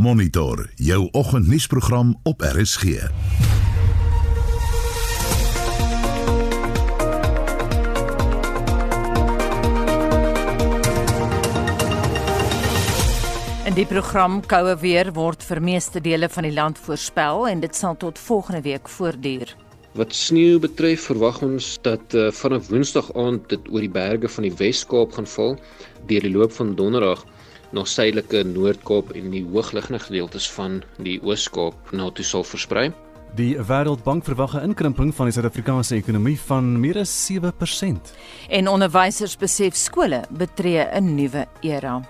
[0.00, 2.84] Monitor jou oggendnuusprogram op RSG.
[2.84, 2.88] In
[13.74, 17.98] die program koue weer word vir meeste dele van die land voorspel en dit sal
[18.00, 19.52] tot volgende week voortduur.
[20.00, 24.48] Wat sneeu betref, verwag ons dat uh, vanaf Woensdag aand dit oor die berge van
[24.48, 25.58] die Wes-Kaap gaan val
[26.08, 27.26] deur die loop van Donderdag
[27.72, 32.90] na suidelike Noord-Kaap en die hoogliggende gedeeltes van die Oos-Kaap na toe sal versprei.
[33.38, 38.14] Die Wêreldbank verwag 'n inkrimping van die Suid-Afrikaanse ekonomie van meer as 7%.
[38.48, 42.00] En onderwysers besef skole betree 'n nuwe era.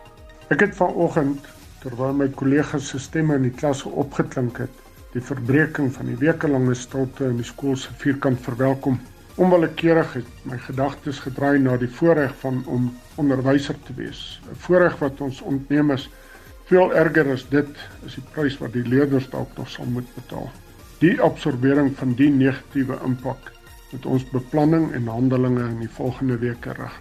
[0.49, 1.47] Ek het vanoggend
[1.80, 4.71] terwyl my kollegas se stemme in die klas opgeklink het,
[5.13, 9.01] die verbreeking van die wekelange stilte in die skool se vierkant verwelkom.
[9.37, 14.41] Onwillekeurig het my gedagtes gedraai na die voorreg van om onderwyser te wees.
[14.51, 16.11] 'n Voorreg wat ons ontneem is.
[16.65, 17.69] Veel erger as dit
[18.07, 20.51] is die prys wat die leerders dalk nog sal moet betaal.
[20.99, 23.52] Die absorbering van die negatiewe impak
[23.93, 27.01] met ons beplanning en handelinge in die volgende weke rig.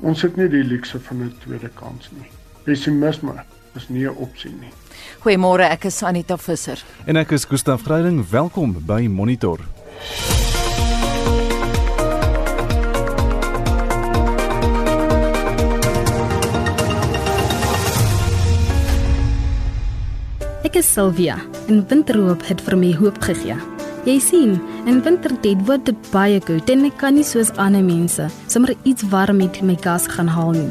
[0.00, 2.30] Ons het nie die luukse van 'n tweede kans nie
[2.64, 3.44] pessimisme
[3.74, 4.72] is nie 'n opsie nie.
[5.20, 6.84] Goeiemôre, ek is Anita Visser.
[7.04, 8.28] En ek is Gustaf Greiding.
[8.30, 9.58] Welkom by Monitor.
[20.72, 21.34] Ek is Sylvia
[21.68, 23.58] en winterhoop het vir my hoop gegee.
[24.08, 24.54] Jy sien,
[24.88, 29.04] in wintertyd word dit baie koud en ek kan nie soos ander mense sommer iets
[29.12, 30.70] warm met my gas gaan haal nie.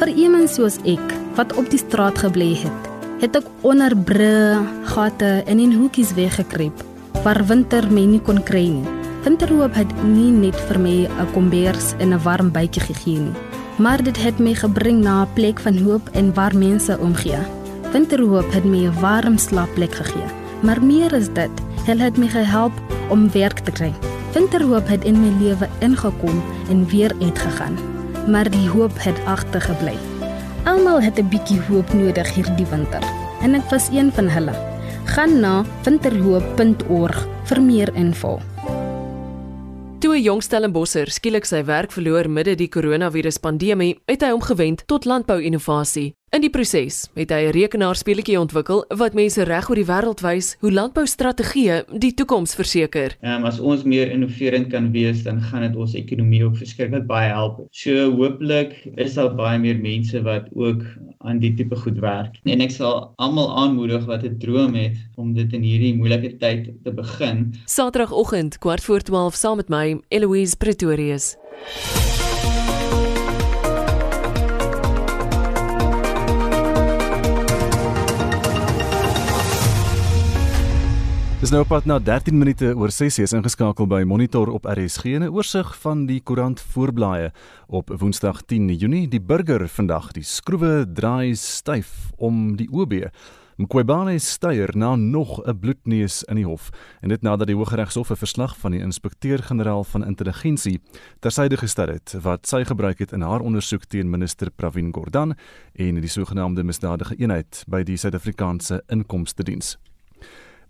[0.00, 2.90] Vir iemand soos ek wat op die straat gebly het,
[3.22, 6.82] het ek onder bru, gate en in hoekies weggekruip
[7.22, 8.96] waar winter my nie kon kry nie.
[9.28, 13.38] Winterhoop het nie net vir my 'n kombers en 'n warm bytjie gegee nie,
[13.78, 17.55] maar dit het my gebring na 'n plek van hoop en waar mense omgee.
[17.96, 20.28] Winterhoop het my 'n warm slaapplek gegee,
[20.60, 21.50] maar meer as dit,
[21.86, 22.72] het dit my gehelp
[23.08, 23.92] om werk te kry.
[24.34, 27.78] Winterhoop het in my lewe ingekom en weer uitgegaan,
[28.28, 29.96] maar die hoop het agtergebly.
[30.64, 33.02] Almal het 'n bietjie hoop nodig hierdie winter
[33.42, 34.54] en ek was een van hulle.
[35.04, 38.40] Gaan na winterhoop.org vir meer info.
[39.98, 45.04] Toe 'n jong Stellenbosser skielik sy werk verloor midde die koronaviruspandemie, het hy omgewend tot
[45.04, 46.15] landbou-innovasie.
[46.34, 50.56] In die proses het hy 'n rekenaarspeletjie ontwikkel wat mense reg oor die wêreld wys
[50.58, 53.14] hoe landboustrategieë die toekoms verseker.
[53.22, 57.06] Ehm um, as ons meer innoverend kan wees, dan gaan dit ons ekonomie ook verskriklik
[57.06, 57.62] baie help.
[57.70, 60.82] So hooplik is daar baie meer mense wat ook
[61.22, 62.42] aan die tipe goed werk.
[62.42, 66.74] En ek sal almal aanmoedig wat 'n droom het om dit in hierdie moeilike tyd
[66.82, 67.54] te begin.
[67.66, 71.36] Saterdagoggend kwart voor 12 saam met my Eloise Pretorius.
[81.36, 85.20] Dis nou op pad na 13 minute oor 6 is ingeskakel by Monitor op RSG
[85.20, 87.30] 'n oorsig van die koerant voorblaaie
[87.68, 89.08] op Woensdag 10 Junie.
[89.08, 93.10] Die burger vandag, die skroewe draai styf om die OB.
[93.58, 96.70] Mqobane steier na nog 'n bloedneus in die hof
[97.02, 100.80] en dit nadat die Hooggeregshof 'n verslag van die inspekteur-generaal van intelligensie
[101.20, 105.34] tersyde gestel het wat sy gebruik het in haar ondersoek teen minister Pravin Gordhan
[105.74, 109.78] en die sogenaamde misdadige eenheid by die Suid-Afrikaanse Inkomste Diens.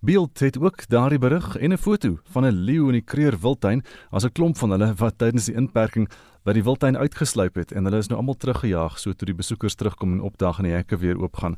[0.07, 3.85] Beeld het ook daardie berig en 'n foto van 'n leeu in die Kreer Wildtuin
[4.11, 6.09] as 'n klomp van hulle wat tydens die inperking
[6.45, 9.75] by die wildtuin uitgesluip het en hulle is nou almal teruggejaag so toe die besoekers
[9.75, 11.57] terugkom en opdag en die hekke weer oopgaan.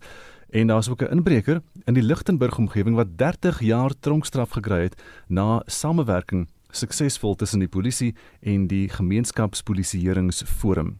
[0.50, 5.02] En daar's ook 'n inbreker in die Lichtenburg omgewing wat 30 jaar tronkstraf gekry het
[5.26, 10.98] na samewerking suksesvol tussen die polisie en die gemeenskapspolisieeringsforum.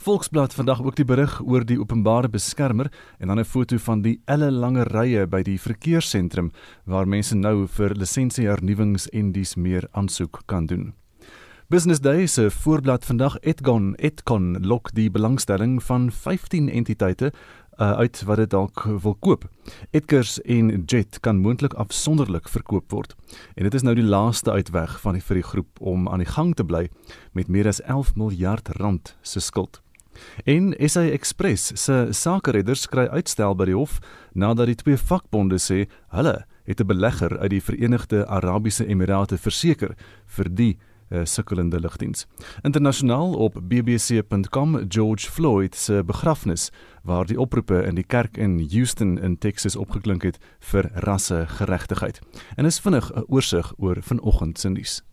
[0.00, 2.88] Volksblad vandag ook die berig oor die openbare beskermer
[3.18, 6.52] en dan 'n foto van die ellelange rye by die verkeerssentrum
[6.84, 10.94] waar mense nou vir lisensiehernuwings en dies meer aansoek kan doen.
[11.68, 17.32] Business Day se voorblad vandag Etgon Etcon lok die belangstelling van 15 entiteite
[17.80, 19.44] uh, uit wat dit dalk wil koop.
[19.90, 23.14] Edgars en Jet kan moontlik afsonderlik verkoop word.
[23.54, 26.32] En dit is nou die laaste uitweg van die vir die groep om aan die
[26.32, 26.88] gang te bly
[27.32, 29.82] met meer as 11 miljard rand se skuld.
[30.44, 33.98] En SA Express se sakeredders kry uitstel by die hof
[34.32, 39.96] nadat die twee vakbonde sê hulle het 'n belegger uit die Verenigde Arabiese Emirate verseker
[40.26, 40.78] vir die
[41.10, 42.26] uh, sukkelende lugdiens.
[42.62, 46.70] Internasionaal op bbc.com George Floyd se begrafnis
[47.02, 52.20] waar die oproepe in die kerk in Houston in Texas opgeklink het vir rassegeregtigheid.
[52.56, 55.09] En is vinnig 'n oorsig oor vanoggend se nuus.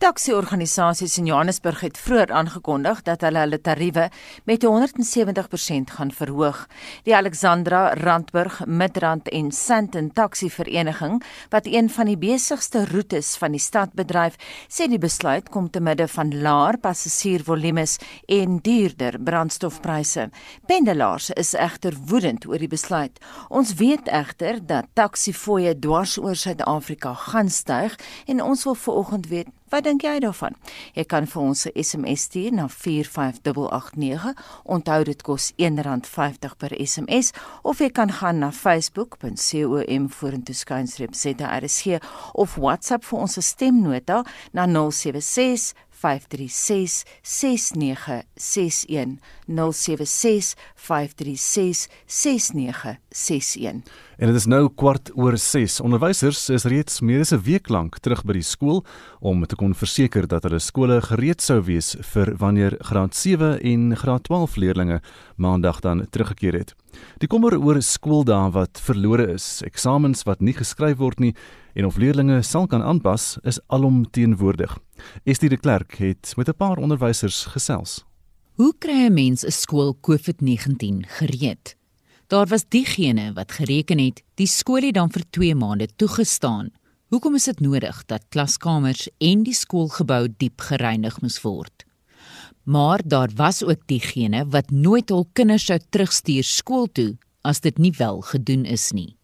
[0.00, 4.06] Taksi-organisasies in Johannesburg het vroeër aangekondig dat hulle hulle tariewe
[4.48, 6.62] met 170% gaan verhoog.
[7.04, 11.20] Die Alexandra, Randburg, Midrand en Sandton Taksi-vereniging,
[11.52, 14.38] wat een van die besigste roetes van die stad bedryf,
[14.68, 20.30] sê die besluit kom te midde van laer passasiersvolumes en duurder brandstofpryse.
[20.66, 23.20] Pendelaars is egter woedend oor die besluit.
[23.48, 29.60] Ons weet egter dat taksi-fooie dwars oor Suid-Afrika gaan styg en ons wil vanoggend weet
[29.70, 30.56] Wat dink jy daarvan?
[30.98, 34.34] Jy kan vir ons 'n SMS stuur na 45889.
[34.64, 37.30] Onthou dit kos R1.50 per SMS
[37.62, 42.02] of jy kan gaan na facebook.com vorentoe skynstreep ZRSG
[42.32, 53.82] of WhatsApp vir ons stemnota na 076 536 6961 076 536 6961
[54.20, 55.78] En dit is nou kwart oor 6.
[55.80, 58.84] Onderwysers is reeds meer as 'n week lank terug by die skool
[59.20, 63.96] om te kon verseker dat hulle skole gereed sou wees vir wanneer graad 7 en
[63.96, 65.00] graad 12 leerders
[65.36, 66.74] maandag dan teruggekeer het.
[67.18, 71.34] Die kommer oor skooldae wat verlore is, eksamens wat nie geskryf word nie
[71.74, 74.78] en of leerders sal kan aanpas, is alom teenwoordig.
[75.24, 78.04] Estie de Klerk het met 'n paar onderwysers gesels.
[78.54, 81.76] Hoe kry 'n mens 'n skool COVID-19 gereed?
[82.26, 86.70] Daar was diegene wat gereken het die skool het dan vir 2 maande toegestaan.
[87.08, 91.84] Hoekom is dit nodig dat klaskamers en die skoolgebou diep gereinig moes word?
[92.62, 97.78] Maar daar was ook diegene wat nooit hul kinders sou terugstuur skool toe as dit
[97.78, 99.16] nie wel gedoen is nie.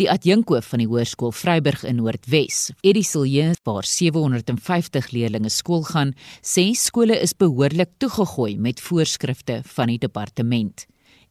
[0.00, 6.14] Die adjunkhoof van die hoërskool Vryburg in Noordwes, Eddie Silje, waar 750 leerders skool gaan,
[6.42, 10.86] sê skole is behoorlik toegegooi met voorskrifte van die departement.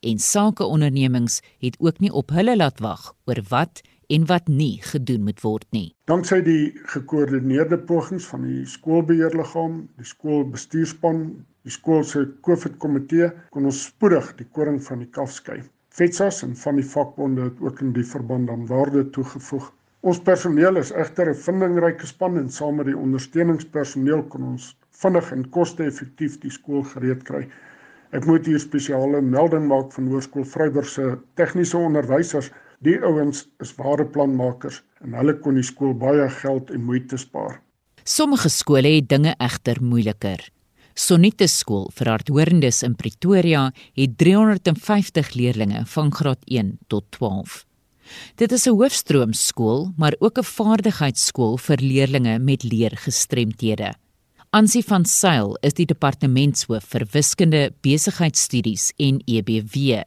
[0.05, 5.25] En sakeondernemings het ook nie op hulle laat wag oor wat en wat nie gedoen
[5.27, 5.89] moet word nie.
[6.07, 11.23] Danksy die gekoördineerde pogings van die skoolbeheerliggaam, die skoolbestuurspan,
[11.67, 15.59] die skool se COVID-komitee kon ons spoedig die koring van die kalf skei.
[15.97, 19.71] FETSAS en van die vakbonde het ook in die verband aan waarde toegevoeg.
[20.05, 24.67] Ons personeel is egter 'n vindingryke span en saam met die ondersteuningspersoneel kon ons
[25.01, 27.47] vinnig en koste-effektief die skool gereed kry.
[28.11, 32.51] Ek moet hier spesiale melding maak van Hoërskool Vryburg se tegniese onderwysers.
[32.79, 37.57] Die ouens is ware planmakers en hulle kon die skool baie geld en moeite spaar.
[38.03, 40.45] Sommige skole het dinge egter moeiliker.
[40.97, 47.65] Sonite skool vir hardhoorendes in Pretoria het 350 leerders van graad 1 tot 12.
[48.35, 53.93] Dit is 'n hoofstroomskool, maar ook 'n vaardigheidsskool vir leerders met leergestremthede.
[54.49, 60.03] Ansie van Sail is die departementshoof vir wiskunde, besigheidstudies en EBW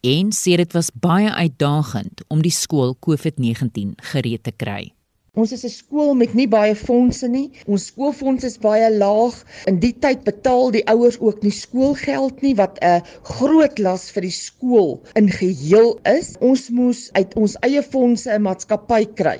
[0.00, 4.92] en sê dit was baie uitdagend om die skool COVID-19 gereed te kry.
[5.34, 7.48] Ons is 'n skool met nie baie fondse nie.
[7.66, 9.34] Ons skoolfonds is baie laag.
[9.66, 14.22] In die tyd betaal die ouers ook nie skoolgeld nie wat 'n groot las vir
[14.28, 16.36] die skool in geheel is.
[16.38, 19.38] Ons moes uit ons eie fondse 'n maatskappy kry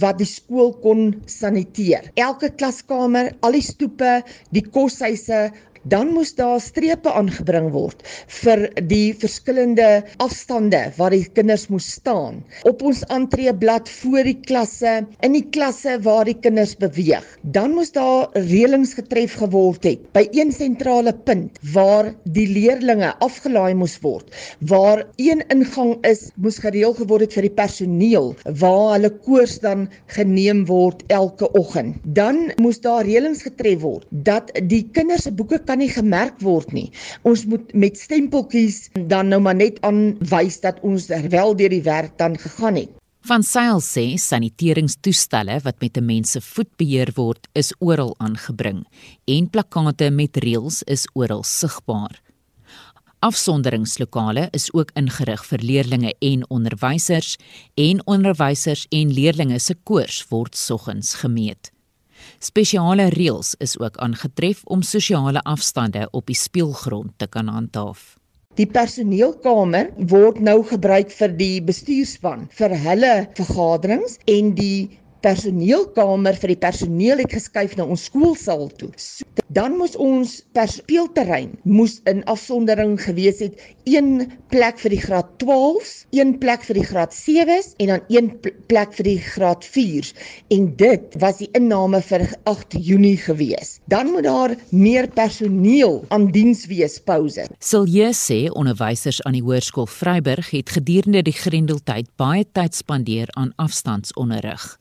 [0.00, 2.10] wat die skool kon saniteer.
[2.16, 5.52] Elke klaskamer, al die stoepe, die koshuise,
[5.92, 8.02] dan moes daar strepe aangebring word
[8.40, 9.88] vir die verskillende
[10.24, 14.94] afstande waar die kinders moes staan op ons entreeblad voor die klasse
[15.24, 17.24] in die klasse waar die kinders beweeg.
[17.42, 23.74] Dan moes daar reëlings getref geword het by een sentrale punt waar die leerdlinge afgelaai
[23.78, 24.34] moes word
[24.72, 29.86] waar een ingang is moes gereël geword het vir die personeel waar hulle koers dan
[30.14, 31.96] geneem word elke oggend.
[32.04, 36.72] Dan moes daar reëlings getref word dat die kinders se boeke kan nie gemerk word
[36.72, 36.90] nie.
[37.22, 42.18] Ons moet met stempeltjies dan nou maar net aanwys dat ons wel deur die werk
[42.18, 42.94] dan gegaan het.
[43.28, 48.86] Van Sail sê saniteringstoestelle wat met 'n mens se voet beheer word, is oral aangebring
[49.24, 52.22] en plakkate met reëls is oral sigbaar.
[53.20, 57.36] Afsonderingslokale is ook ingerig vir leerders en onderwysers
[57.74, 61.72] en onderwysers en leerders se koers word soggens gemeet.
[62.38, 68.14] Spesiale reëls is ook aangetref om sosiale afstande op die speelgrond te kan handhaaf.
[68.54, 76.54] Die personeelkamer word nou gebruik vir die bestuurspan vir hulle vergaderings en die personeelkamer vir
[76.54, 78.90] die personeel het geskuif na ons skoolsaal toe.
[78.96, 83.56] So, dan moes ons per speelterrein moes in afsondering gewees het
[83.88, 88.28] een plek vir die graad 12s, een plek vir die graad 7s en dan een
[88.68, 90.12] plek vir die graad 4s
[90.54, 93.78] en dit was die inname vir 8 Junie gewees.
[93.88, 97.46] Dan moet daar meer personeel aan diens wees pouse.
[97.58, 103.54] Silje sê onderwysers aan die hoërskool Vryburg het gedurende die grendeltyd baie tyd spandeer aan
[103.56, 104.76] afstandsonderrig.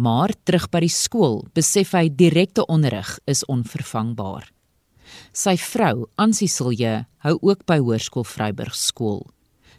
[0.00, 4.46] Maar terug by die skool, besef hy direkte onderrig is onvervangbaar.
[5.36, 9.26] Sy vrou, Ansie Silje, hou ook by Hoërskool Vryburg skool.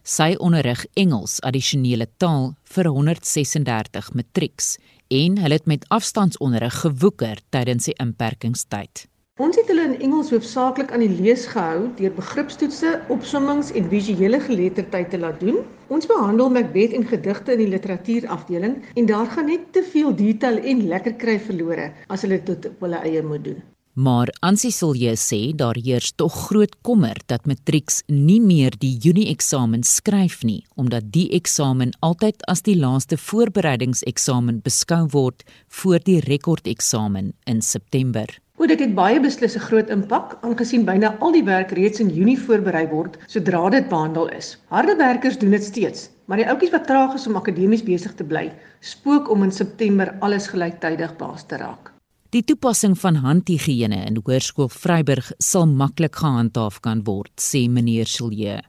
[0.05, 4.75] Sy onderrig Engels addisionele taal vir 136 matrieks
[5.09, 9.07] en hulle het met afstandsonderrig gewoeker tydens die inperkingstyd.
[9.39, 14.41] Ons het hulle in Engels hoofsaaklik aan die lees gehou deur begripstoetse, opsommings en visuele
[14.43, 15.61] geletterdheid te laat doen.
[15.87, 20.59] Ons behandel Macbeth en gedigte in die literatuurafdeling en daar gaan net te veel detail
[20.59, 23.63] en lekker kry verlore as hulle dit op hulle eie moet doen.
[23.93, 29.29] Maar Ansie Silje sê daar heers tog groot kommer dat matrieks nie meer die Junie
[29.31, 36.19] eksamen skryf nie omdat die eksamen altyd as die laaste voorbereidingseksamen beskou word voor die
[36.19, 38.27] rekordeksamen in September.
[38.61, 42.09] O, dit het baie beslis 'n groot impak aangesien byna al die werk reeds in
[42.13, 44.57] Junie voorberei word sodra dit behandel is.
[44.69, 48.23] Harde werkers doen dit steeds, maar die ouetjies wat traag is om akademies besig te
[48.23, 51.91] bly, spook om in September alles gelyktydig baas te raak.
[52.29, 58.61] Die toepassing van handhigiëne in Hoërskool Vryburg sal maklik gehandhaaf kan word, sê meneer Silje.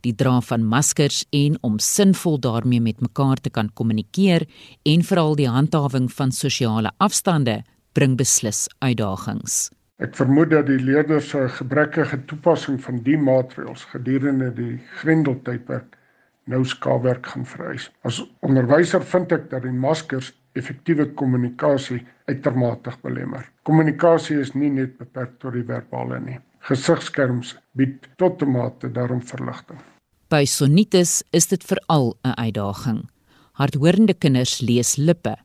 [0.00, 4.48] Die dra van maskers en om sinvol daarmee met mekaar te kan kommunikeer
[4.82, 7.64] en veral die handhawing van sosiale afstande
[7.96, 9.70] bring beslis uitdagings.
[10.04, 15.96] Ek vermoed dat die leerders se gebrekkige toepassing van die maatreëls gedurende die Grendeltydperk
[16.52, 17.88] nou skaafwerk gaan vereis.
[18.04, 23.44] As onderwyser vind ek dat die maskers effektiewe kommunikasie uitermate belemmer.
[23.68, 26.38] Kommunikasie is nie net beperk tot die verbale nie.
[26.68, 29.80] Gesigskerms bied tot 'n mate daarom verligting.
[30.28, 33.08] By Sonitis is dit veral 'n uitdaging.
[33.52, 35.36] Hardhorende kinders lees lippe,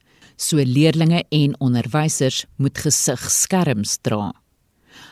[0.42, 4.32] so leerdlinge en onderwysers moet gesigskerms dra.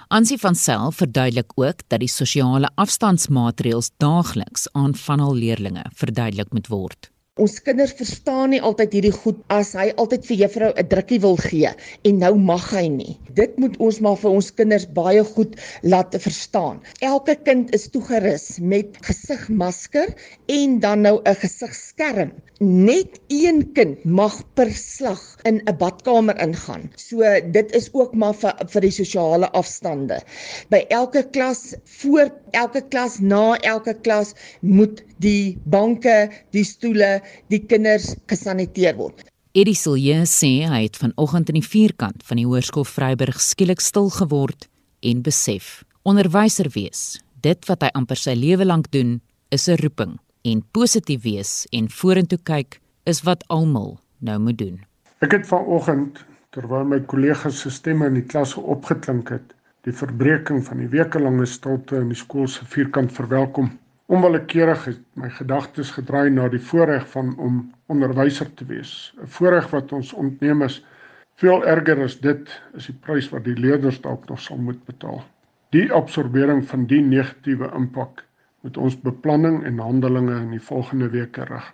[0.09, 6.51] Ansie van Sail verduidelik ook dat die sosiale afstandsmaatreëls daagliks aan van al leerdlinge verduidelik
[6.53, 7.11] moet word.
[7.39, 11.37] Ons kinders verstaan nie altyd hierdie goed as hy altyd vir juffrou 'n drukkie wil
[11.39, 11.69] gee
[12.09, 13.13] en nou mag hy nie.
[13.37, 16.81] Dit moet ons maar vir ons kinders baie goed laat verstaan.
[16.99, 20.11] Elke kind is toegerus met gesigmasker
[20.51, 22.33] en dan nou 'n gesigskerm.
[22.59, 26.91] Net een kind mag per slag in 'n badkamer ingaan.
[26.97, 30.19] So dit is ook maar vir vir die sosiale afstande.
[30.69, 37.61] By elke klas voor elke klas na elke klas moet die banke, die stoele die
[37.65, 39.25] kinders gesaniteer word.
[39.57, 44.11] Eddie Silje sê hy het vanoggend in die vierkant van die hoërskool Vryburg skielik stil
[44.13, 44.67] geword
[45.01, 49.19] en besef: onderwyser wees, dit wat hy amper sy lewe lank doen,
[49.49, 54.77] is 'n roeping en positief wees en vorentoe kyk is wat almal nou moet doen.
[55.19, 56.21] Ek het vanoggend
[56.55, 59.53] terwyl my kollegas se stemme in die klas opgeklink het,
[59.87, 63.71] die verbreeking van die wekelange stilte in die skool se vierkant verwelkom.
[64.09, 67.57] Onwillekeurig het my gedagtes gedraai na die voorreg van om
[67.93, 69.13] onderwyser te wees.
[69.21, 70.85] 'n Voorreg wat ons ontneem is.
[71.35, 75.21] Veel erger as dit is die prys wat die leerders dalk nog sal moet betaal.
[75.69, 78.25] Die absorbering van die negatiewe impak
[78.61, 81.69] moet ons beplanning en handelinge in die volgende weke rig.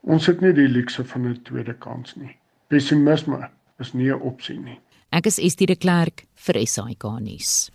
[0.00, 2.36] Ons het nie die luukse van 'n tweede kans nie.
[2.68, 4.80] Pessimisme is nie 'n opsie nie.
[5.12, 7.70] Ek is Estie de Klerk vir SAK nuus.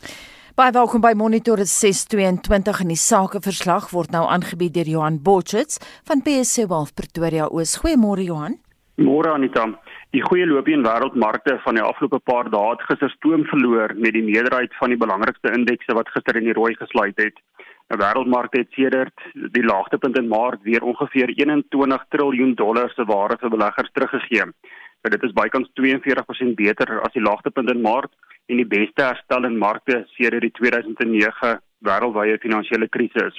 [0.59, 6.19] Baie welkom by Monitor 622 en die sakeverslag word nou aangebied deur Johan Botchits van
[6.25, 7.77] PSC Wealth Pretoria Oos.
[7.79, 8.57] Goeiemôre Johan.
[8.99, 9.63] Môre Anita.
[10.11, 14.17] Die goeie loopie in wêreldmarkte van die afgelope paar dae het gister stoom verloor met
[14.17, 17.39] die meerderheid van die belangrikste indekse wat gister in die rooi gesluit het.
[17.87, 23.39] Die wêreldmarkte het sedert die laagtepunt in Maart weer ongeveer 21 trilljoen dollar se ware
[23.39, 24.51] vir beleggers teruggegee.
[24.51, 28.11] Nou, dit is bykans 42% beter as die laagtepunt in Maart
[28.49, 33.37] en die beste herstel in markte sedert die 2009 wêreldwye finansiële krisis.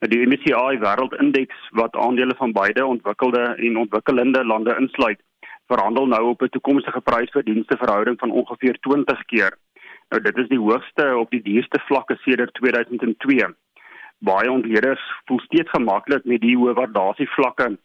[0.00, 5.20] Nou die MSCI wêreldindeks wat aandele van beide ontwikkelde en ontwikkelende lande insluit,
[5.72, 9.52] verhandel nou op 'n toekomstige prys-verdienste verhouding van ongeveer 20 keer.
[10.10, 13.54] Nou dit is die hoogste op die duurste vlakke sedert 2002.
[14.18, 17.76] Baie ontleeders voel steeds gemaklik met die hoë waardasievlakke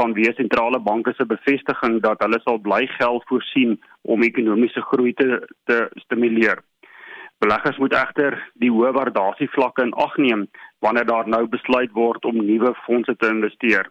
[0.00, 5.40] vanweë sentrale banke se bevestiging dat hulle sal bly geld voorsien om ekonomiese groei te
[5.68, 6.64] te stimuleer.
[7.40, 10.42] Beleggers moet egter die hoë waardasievlakke in ag neem
[10.84, 13.88] wanneer daar nou besluit word om nuwe fondse te investeer.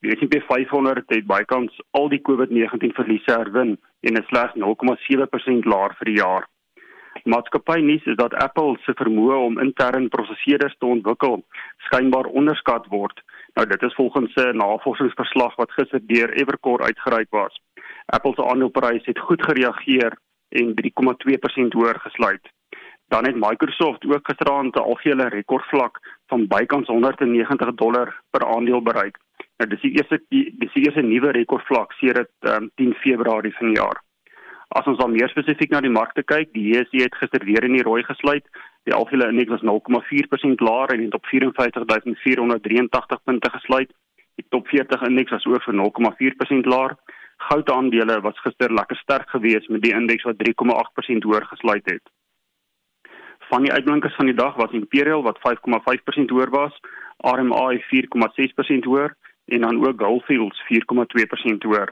[0.00, 3.74] Die S&P 500 het bykans al die COVID-19 verliese herwin
[4.08, 6.48] en is slegs 0,7% laer vir die jaar.
[7.24, 11.44] Maatskappy nuus is dat Apple se vermoë om intern prosesseerders te ontwikkel
[11.88, 13.20] skynbaar onderskat word
[13.54, 17.60] Nou dit is volgens 'n navorsingsverslag wat gister deur Evercore uitgereik was.
[18.06, 22.48] Apple se aandeleprys het goed gereageer en 3,2% hoër gesluit.
[23.08, 29.18] Dan het Microsoft ook gisteraand 'n algehele rekordvlak van bykans 190 dollar per aandeel bereik.
[29.56, 33.76] Nou dis die eerste die, die eerste nuwe rekordvlak sedert um, 10 Februarie van die
[33.76, 34.02] jaar.
[34.70, 37.74] As ons dan meer spesifiek na die markte kyk, die JSE het gister weer in
[37.74, 38.46] die rooi gesluit.
[38.86, 43.90] Die algehele indeks was 0,4% laer en het op 54483 punte gesluit.
[44.38, 46.94] Die top 40 indeks was ook vir 0,4% laer.
[47.48, 52.02] Goudaandele was gister lekker sterk geweest met die indeks wat 3,8% hoër gesluit het.
[53.50, 56.80] Van die uitblinkers van die dag was Imperial wat 5,5% hoër was,
[57.16, 59.16] RMI 4,6% hoër
[59.50, 61.90] en dan ook Goldfields 4,2% hoër.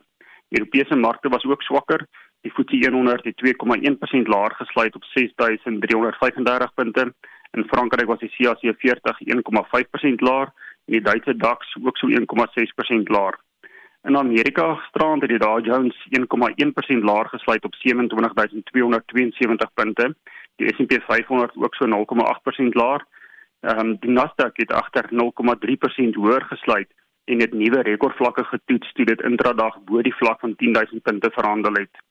[0.48, 2.06] Europese markte was ook swakker.
[2.40, 7.14] Die FTSE 100 het 2,1% laer gesluit op 6335 punte.
[7.50, 10.52] In Frankryk was die CAC 40 1,5% laer
[10.84, 12.14] en die Duitse DAX ook so 1,6%
[13.04, 13.38] laer.
[14.02, 20.16] In Amerika gisterand het die Dow Jones 1,1% laer gesluit op 27272 punte.
[20.56, 21.90] Die S&P 500 ook so 0,8%
[22.68, 23.06] laer.
[23.60, 25.16] Ehm um, die Nasdaq het agter 0,3%
[26.14, 26.90] hoër gesluit
[27.24, 31.72] en het nuwe rekordvlakke getoets toe dit intradag bo die vlak van 10000 punte verhandel
[31.72, 32.07] het.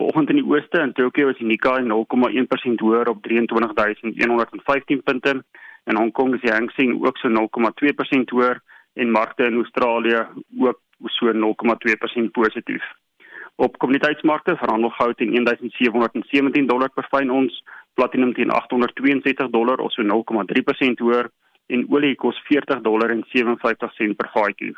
[0.00, 5.32] Vanoggend in die ooste in Tokio is die Nikkei 0,1% hoër op 23115 punte
[5.84, 8.62] en Hong Kong is die Hang Seng ook so 0,2% hoër
[8.96, 10.22] en markte in Australië
[10.58, 10.80] ook
[11.18, 12.86] so 0,2% positief.
[13.60, 17.60] Op kommoditeitsmarkte verhandel goud teen 1717 dollar per fyn ons,
[17.94, 21.28] platinum teen 872 dollar of so 0,3% hoër
[21.66, 24.72] en olie kos 40 dollar en 57 sent per vatjie.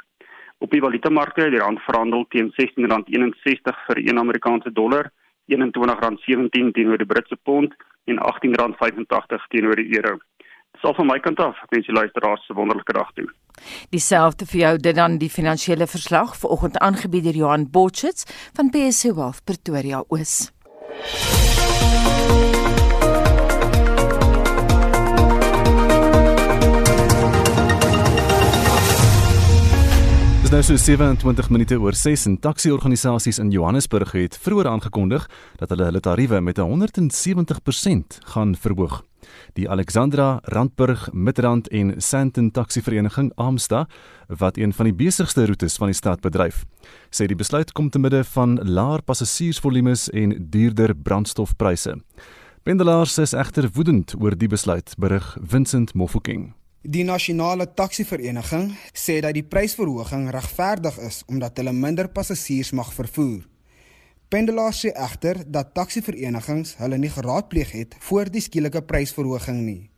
[0.63, 5.09] Op die valutamarkte het die rand verhandel teen R16.61 vir 1 Amerikaanse dollar,
[5.51, 7.75] R21.17 teenoor die Britse pond
[8.07, 10.21] en R18.85 teenoor die euro.
[10.73, 11.59] Dis al van my kant af.
[11.67, 13.27] Ek wens julle luisteraars 'n wonderlike dag toe.
[13.91, 19.15] Dieselfde vir jou dit dan die finansiële verslag vanoggend aangebied deur Johan Botchits van PSC
[19.15, 20.53] Wealth Pretoria Oos.
[30.53, 35.25] Nou so 27 minute oor 6 en taksi-organisasies in Johannesburg het vroeër aangekondig
[35.57, 38.99] dat hulle hulle tariewe met 170% gaan verhoog.
[39.57, 43.87] Die Alexandra Randburg Midrand en Sandton Taxi Vereniging Amsta
[44.29, 46.67] wat een van die besigste roetes van die stad bedryf,
[47.09, 51.97] sê die besluit kom te midde van laer passasiersvolumes en duurder brandstofpryse.
[52.63, 56.53] Pendelaars is egter woedend oor die besluit, berig Vincent Mofokeng.
[56.83, 63.45] Die nasionale taksivereniging sê dat die prysverhoging regverdig is omdat hulle minder passasiers mag vervoer.
[64.27, 69.91] Pendelaars sê egter dat taksiverenigings hulle nie geraadpleeg het voor die skielike prysverhoging nie.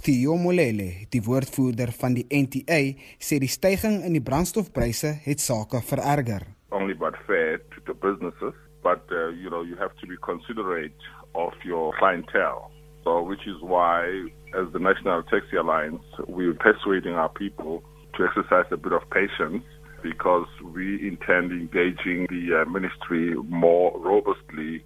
[0.00, 2.80] Theo Molele, die woordvoerder van die NTA,
[3.20, 6.48] sê die stygings in die brandstofpryse het sake vererger.
[6.72, 10.96] Only but fair to the businesses, but uh, you know you have to be considerate
[11.34, 12.72] of your clientele.
[13.04, 17.82] So which is why as the National Taxi Alliance, we're persuading our people
[18.14, 19.64] to exercise a bit of patience
[20.02, 24.84] because we intend engaging the uh, ministry more robustly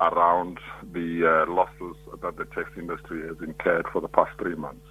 [0.00, 0.58] around
[0.92, 4.86] the uh, losses that the taxi industry has incurred for the past 3 months.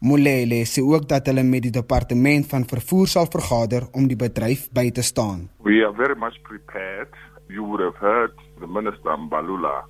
[0.00, 4.70] Mulele sê ook dat hulle met die departement van vervoer sal vergader om die bedryf
[4.72, 5.50] by te staan.
[5.60, 7.12] We are very much prepared.
[7.48, 9.84] You would have heard the minister Mbalula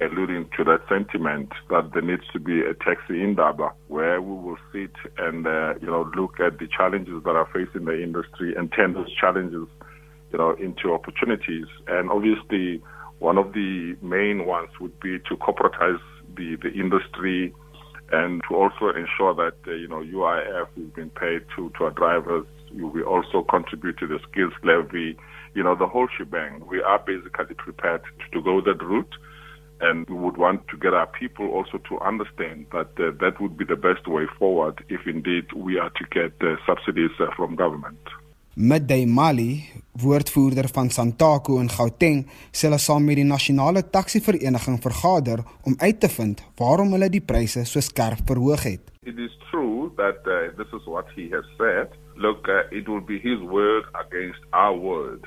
[0.00, 4.58] alluding to that sentiment that there needs to be a taxi indaba where we will
[4.72, 8.72] sit and uh, you know look at the challenges that are facing the industry and
[8.72, 9.68] turn those challenges
[10.32, 11.66] you know into opportunities.
[11.86, 12.82] And obviously
[13.18, 16.02] one of the main ones would be to corporatize
[16.36, 17.54] the the industry
[18.12, 21.92] and to also ensure that uh, you know UIF is being paid to to our
[21.92, 22.46] drivers.
[22.72, 25.16] We also contribute to the skills levy
[25.54, 26.66] you know the whole shebang.
[26.66, 29.14] We are basically prepared to, to go that route
[29.86, 33.56] and we would want to get our people also to understand that uh, that would
[33.60, 37.54] be the best way forward if indeed we are to get uh, subsidies uh, from
[37.54, 38.00] government.
[38.56, 39.52] Midday Mali,
[40.02, 42.20] woordvoerder van Santaco in Gauteng,
[42.54, 47.24] sê hulle saam met die nasionale taksivereniging vergader om uit te vind waarom hulle die
[47.32, 48.92] pryse so skerp verhoog het.
[49.02, 51.98] It is true that uh, this is what he has said.
[52.14, 55.26] Look, uh, it will be his word against our word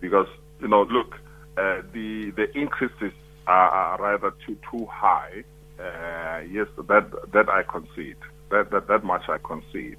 [0.00, 0.30] because
[0.62, 1.20] you know, look,
[1.58, 3.12] uh, the the increases
[3.46, 5.44] are, rather too too high.
[5.78, 8.16] Uh, yes, that that I concede.
[8.50, 9.98] That that that much I concede.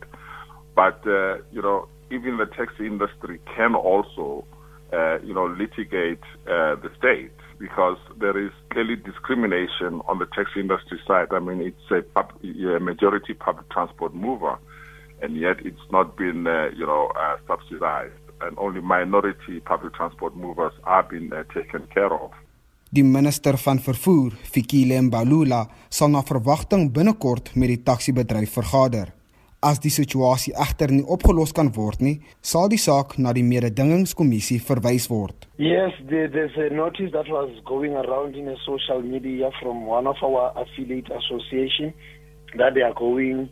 [0.76, 4.46] But uh, you know, even the taxi industry can also,
[4.92, 10.60] uh, you know, litigate uh, the state because there is clearly discrimination on the taxi
[10.60, 11.28] industry side.
[11.32, 14.58] I mean, it's a, pub, a majority public transport mover,
[15.22, 20.36] and yet it's not been, uh, you know, uh, subsidized, and only minority public transport
[20.36, 22.32] movers are being taken care of.
[22.94, 29.08] Die minister van vervoer, Fikile Mbalula, sal na verwagting binnekort met die taxi-bedryf vergader.
[29.66, 32.20] As die situasie egter nie opgelos kan word nie,
[32.52, 35.48] sal die saak na die mededingingskommissie verwys word.
[35.58, 40.06] Yes, there, there's a notice that was going around in a social media from one
[40.06, 41.96] of our affiliate association
[42.62, 43.50] that they are going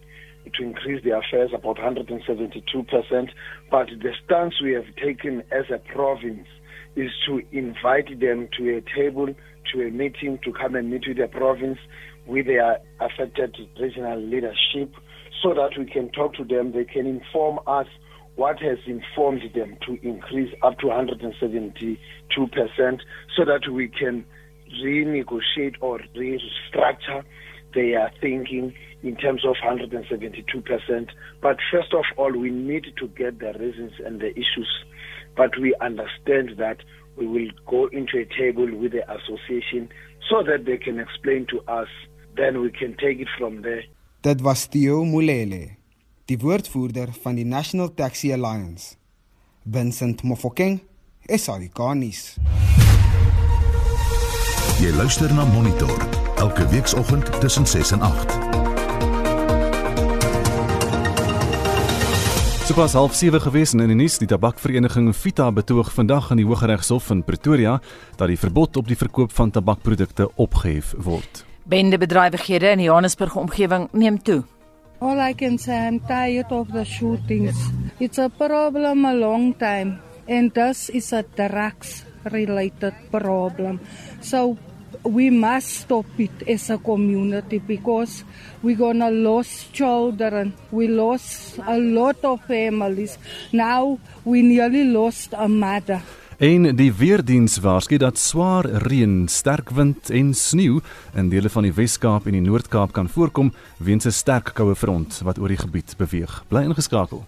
[0.54, 3.34] to increase their fares about 172%.
[3.72, 6.46] But the stance we have taken as a province
[6.96, 9.28] is to invite them to a table,
[9.74, 11.80] to a meeting, to come and meet with the province
[12.26, 14.94] with their affected regional leadership
[15.42, 16.72] so that we can talk to them.
[16.72, 17.88] They can inform us
[18.36, 21.98] what has informed them to increase up to 172%
[23.36, 24.26] so that we can
[24.84, 27.24] renegotiate or restructure
[27.74, 28.74] their thinking
[29.04, 31.10] in terms of 172%.
[31.42, 34.70] But first of all, we need to get the reasons and the issues.
[35.36, 36.78] But we understand that
[37.18, 39.90] we will go into a table with the association
[40.30, 41.90] so that they can explain to us.
[42.36, 43.84] Then we can take it from there.
[44.22, 45.76] Dit was Theo Mulele,
[46.26, 48.96] die woordvoerder van die National Taxi Alliance.
[49.64, 50.82] Vincent Mofokeng,
[51.26, 52.38] SAICanis.
[54.82, 58.51] Jy luister na Monitor elke weekoggend tussen 6 en 8.
[62.72, 67.10] Sopas half 7 gewees in die nuus, die tabakvereniging Vita betoog vandag aan die Hooggeregshof
[67.12, 67.74] in Pretoria
[68.16, 71.42] dat die verbod op die verkoop van tabakprodukte opgehef word.
[71.68, 74.46] Bende bedrywighede in die Johannesburg omgewing neem toe.
[75.04, 77.60] All I can say I'm tired of the shootings.
[78.00, 83.82] It's a problem a long time and this is a drugs related problem.
[84.22, 84.56] So
[85.04, 88.24] we must stop it as a community because
[88.62, 90.54] we're gonna lose children.
[90.72, 93.18] We lost a lot of families.
[93.52, 96.02] Now we nearly lost a mother.
[96.42, 100.80] En die weerdiens waarsku dat swaar reën, sterk wind en sneeu
[101.14, 105.22] in dele van die Wes-Kaap en die Noord-Kaap kan voorkom weens 'n sterk koue front
[105.24, 106.44] wat oor die gebied beweeg.
[106.48, 107.26] Bly ingeskakel.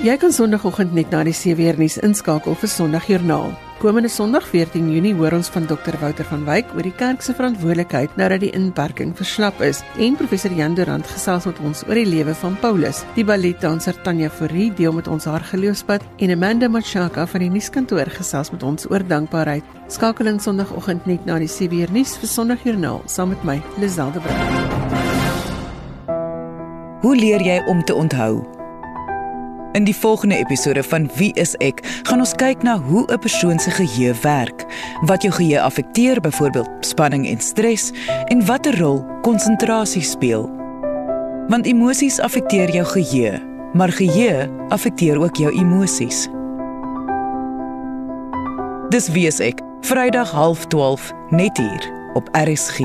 [0.00, 3.50] Jy kan Sondagoggend net na die seweernuus inskakel vir Sondagjoernaal.
[3.82, 7.34] Komende Sondag 14 Junie hoor ons van Dr Wouter van Wyk oor die kerk se
[7.36, 12.00] verantwoordelikheid nou dat die inperking verslap is en professor Jan Durant gesels met ons oor
[12.00, 13.02] die lewe van Paulus.
[13.12, 18.08] Die balletdanser Tanya Forrie deel met ons haar geloofspad en Amanda Machaka van die nuuskantoor
[18.14, 19.66] gesels met ons oor dankbaarheid.
[19.92, 24.48] Skakel in Sondagoggend net na die seweernuus vir Sondagjoernaal saam met my Liselde Brand.
[27.04, 28.59] Hoe leer jy om te onthou?
[29.72, 33.58] In die volgende episode van Wie is ek, gaan ons kyk na hoe 'n persoon
[33.58, 34.66] se geheue werk,
[35.06, 37.92] wat jou geheue affekteer, byvoorbeeld spanning en stres,
[38.26, 40.50] en watter rol konsentrasie speel.
[41.48, 46.28] Want emosies affekteer jou geheue, maar geheue affekteer ook jou emosies.
[48.88, 52.78] Dis Wie is ek, Vrydag 0.30 net hier op RSG.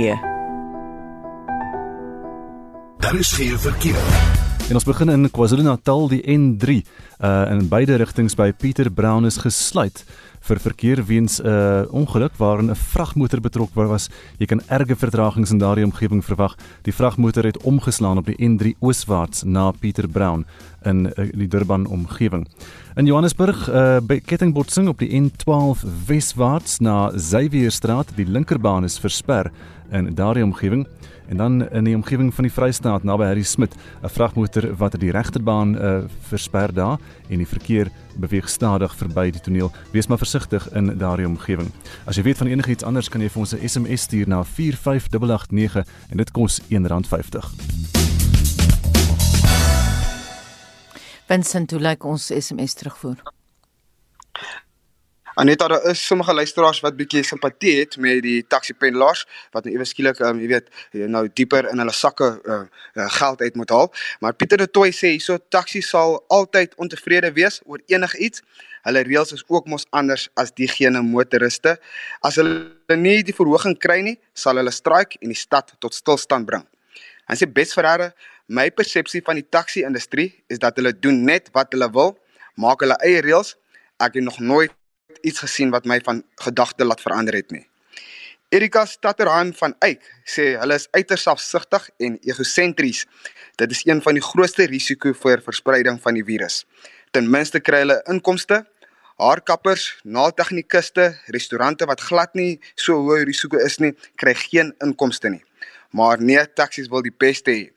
[2.97, 4.44] Daar is geen verkeer.
[4.65, 6.79] En ons begin in KwaZulu-Natal die N3
[7.21, 10.01] uh in beide rigtings by Pieter Brown is gesluit
[10.45, 14.09] vir verkeer weens 'n uh, ongeluk waarin 'n vragmotor betrokke was.
[14.37, 16.55] Jy kan erge vertragings in daardie omgewing verwag.
[16.83, 20.45] Die vragmotor het omgeslaan op die N3 ooswaarts na Pieter Brown
[20.83, 22.47] in uh, die Durban omgewing.
[22.95, 29.51] In Johannesburg, uh by kettingbotsing op die N12 weswaarts na Xavierstraat, die linkerbaan is versper
[29.91, 30.85] in daardie omgewing
[31.27, 35.11] en dan in die omgewing van die Vrystaat naby Harry Smit 'n vragmotor wat die
[35.11, 35.97] regterbaan uh,
[36.29, 39.71] versper daar en die verkeer beweeg stadig verby die toneel.
[39.91, 40.34] Wees maar versigtig
[40.73, 41.71] in daardie omgewing.
[42.05, 45.85] As jy weet van enigiets anders kan jy vir ons 'n SMS stuur na 45889
[46.09, 47.51] en dit kos R1.50.
[51.27, 53.23] Vincent, hoe lyk ons SMS terugvoer?
[55.35, 59.73] Aneta daar is sommige luisteraars wat bietjie simpatie het met die taxi pendelaars wat nou
[59.75, 60.69] ewe skielik um, jy weet
[61.11, 62.61] nou dieper in hulle sakke uh,
[62.95, 63.91] uh, geld uit moet haal.
[64.23, 68.45] Maar Pieter de Tooi sê hierso taxi sal altyd ontevrede wees oor enigiets.
[68.85, 71.75] Hulle reëls is ook mos anders as diegene motoriste.
[72.21, 76.45] As hulle nie die verhoging kry nie, sal hulle straik en die stad tot stilstand
[76.45, 76.65] bring.
[77.25, 78.11] Hy sê bes Ferreira,
[78.47, 82.13] my persepsie van die taxi industrie is dat hulle doen net wat hulle wil,
[82.61, 83.55] maak hulle eie reëls.
[83.97, 84.73] Ek het nog nooit
[85.25, 87.65] iets gesien wat my van gedagte laat verander het nie.
[88.53, 93.07] Erika Stutterheim van Eyck sê hulle is uiters selfsugtig en egosentries.
[93.57, 96.61] Dit is een van die grootste risiko vir verspreiding van die virus.
[97.11, 98.61] Ten minste kry hulle inkomste.
[99.15, 105.43] Haarkappers, naaldtegnikuste, restaurante wat glad nie so hoë risiko is nie, kry geen inkomste nie.
[105.95, 107.69] Maar nee, taksies wil die beste hê.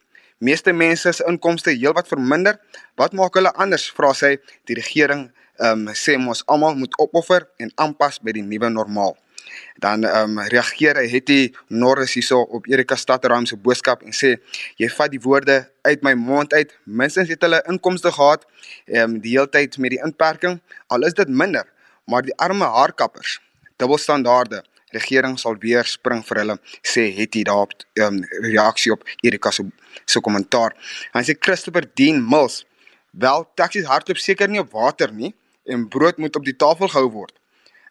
[0.42, 2.58] Meeste mense se inkomste heelwat verminder.
[2.98, 3.86] Wat maak hulle anders?
[3.94, 4.36] Vra sy.
[4.66, 9.16] Die regering ehm um, sê ons almal moet opoffer en aanpas by die nuwe normaal.
[9.78, 14.36] Dan ehm um, reageer Hetty Norris hierso op Erika Stadtram se boodskap en sê
[14.76, 16.74] jy vat die woorde uit my mond uit.
[16.84, 18.46] Minstens het hulle inkomste gehad
[18.86, 20.60] ehm um, die hele tyd met die inperking.
[20.86, 21.66] Al is dit minder,
[22.04, 23.38] maar die arme haarkappers,
[23.76, 24.64] dubbelstandaarde.
[24.90, 29.66] Regering sal weer spring vir hulle sê Hetty daarop ehm um, reaksie op Erika se
[30.04, 30.74] se kommentaar.
[31.14, 32.64] Hy sê Christopher Dean Mills
[33.10, 35.34] wel taksies hardloop seker nie op water nie
[35.68, 37.34] en brood moet op die tafel gehou word.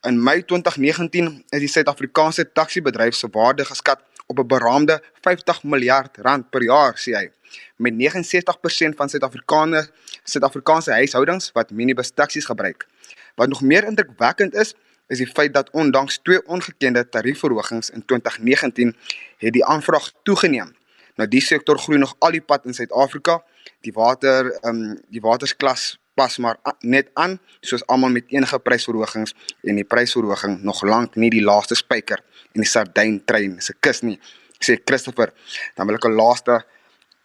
[0.07, 3.99] In Mei 2019 is die Suid-Afrikaanse taksiebedryf se waarde geskat
[4.31, 7.31] op 'n beraamde 50 miljard rand per jaar, sê hy.
[7.75, 9.89] Met 69% van Suid-Afrikaners
[10.23, 12.87] Suid-Afrikaanse huishoudings wat minibus taksies gebruik.
[13.35, 14.75] Wat nog meer indrukwekkend is,
[15.07, 18.95] is die feit dat ondanks twee ongekende tariefverhogings in 2019
[19.37, 20.75] het die aanvraag toegeneem.
[21.15, 23.43] Nou die sektor groei nog al die pad in Suid-Afrika.
[23.81, 29.35] Die water ehm um, die watersklas pas maar net aan soos almal met enige prysverhogings
[29.69, 32.23] en die prysverhoging nog lank nie die laaste spyker
[32.55, 34.17] in die sardyn trein se kus nie.
[34.57, 35.33] Sê Christopher
[35.77, 36.63] dan wil ek 'n laaste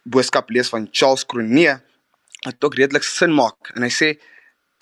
[0.04, 1.78] boodskap lees van Charles Cronee
[2.44, 4.18] wat ook redelik sin maak en hy sê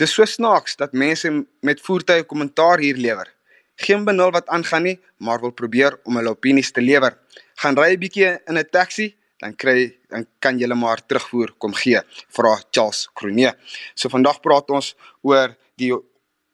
[0.00, 1.28] dis so snaaks dat mense
[1.62, 3.28] met voertuie kommentaar hier lewer.
[3.76, 7.16] Geen benul wat aangaan nie maar wil probeer om hulle opinies te lewer.
[7.62, 11.54] Gaan ry 'n bietjie in 'n taxi dan kry dan kan jy hulle maar terugvoer
[11.58, 12.00] kom gee
[12.36, 13.52] vra Charles Cronee.
[13.94, 14.94] So vandag praat ons
[15.26, 15.92] oor die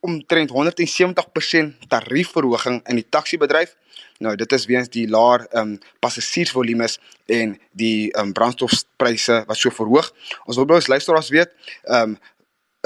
[0.07, 3.75] omtrent 170% tariefverhoging in die taksiebedryf.
[4.23, 9.61] Nou dit is weens die laer ehm um, passasiersvolumes en die ehm um, brandstofpryse wat
[9.61, 10.13] so verhoog.
[10.47, 12.19] Ons wil by ons luisteraars weet ehm um,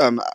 [0.00, 0.28] ehm um,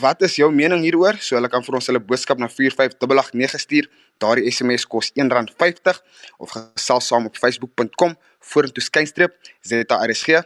[0.00, 1.18] wat is jou mening hieroor?
[1.20, 3.88] So hulle kan vir ons hulle boodskap na 45889 stuur.
[4.22, 5.98] Daardie SMS kos R1.50
[6.38, 8.14] of gesels saam op facebook.com
[8.52, 9.34] vorentoe skynstreep
[9.66, 10.42] ZRSG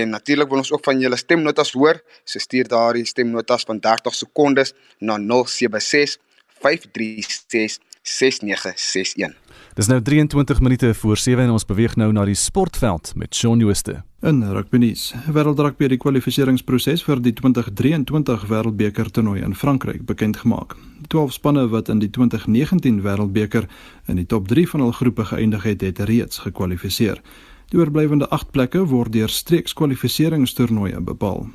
[0.00, 2.00] en natuurlik wil ons ook van julle stemnotas hoor.
[2.24, 6.18] So stuur daardie stemnotas van 30 sekondes na 076
[6.60, 9.45] 536 6961.
[9.76, 13.60] Dis nou 23 minute voor 7 en ons beweeg nou na die sportveld met Shaun
[13.60, 13.98] Jooste.
[14.24, 20.72] In rugbynuus, wêreldrugby het die kwalifikasieringsproses vir die 2023 Wêreldbeker toernooi in Frankryk bekend gemaak.
[21.02, 23.68] Die 12 spanne wat in die 2019 Wêreldbeker
[24.08, 27.20] in die top 3 van hul groepe geëindig het, het reeds gekwalifiseer.
[27.68, 31.50] Die oorblywende 8 plekke word deur streekskwalifikasieringstoernooie bepaal.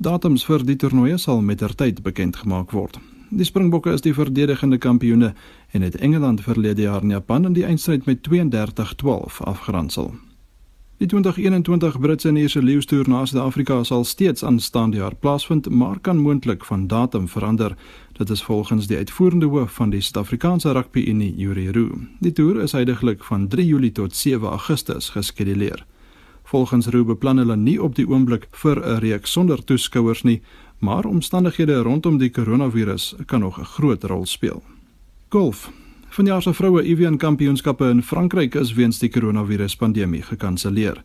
[0.00, 2.96] Datums vir die toernooie sal mettertyd bekend gemaak word.
[3.30, 5.32] Die Springbokke is die verdedigende kampioene
[5.70, 10.14] en het Engeland verlede jaar in Japan in die eindstryd met 32-12 afgeronsel.
[10.96, 16.16] Die 2021 Britse en Ierse leeustoer na Suid-Afrika sal steeds aanstaande jaar plaasvind, maar kan
[16.16, 17.76] moontlik van datum verander.
[18.12, 21.98] Dit is volgens die uitvoerende hoof van die Suid-Afrikaanse Rugby Unie, Yuri Roo.
[22.20, 25.84] Die toer is heidaglik van 3 Julie tot 7 Augustus geskeduleer.
[26.46, 30.40] Volgens Roo beplan hulle nie op die oomblik vir 'n reeks sonder toeskouers nie,
[30.78, 34.62] maar omstandighede rondom die koronavirus kan nog 'n groot rol speel.
[35.28, 35.70] Golf
[36.16, 41.02] Vanjaar se vroue Evian kampioenskappe in Frankryk is weens die koronavirus pandemie gekanselleer.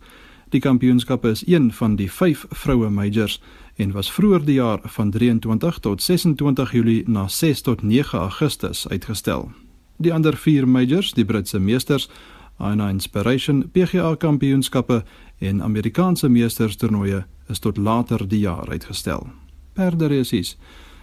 [0.50, 3.42] Die kampioenskappe is een van die 5 vroue majors
[3.76, 8.88] en was vroeër die jaar van 23 tot 26 Julie na 6 tot 9 Augustus
[8.88, 9.52] uitgestel.
[9.98, 12.10] Die ander 4 majors, die Britse meesters,
[12.58, 15.04] Aina Inspiration, PGA kampioenskappe
[15.38, 19.28] en Amerikaanse meesters toernooie is tot later die jaar uitgestel.
[19.74, 20.58] Perderesies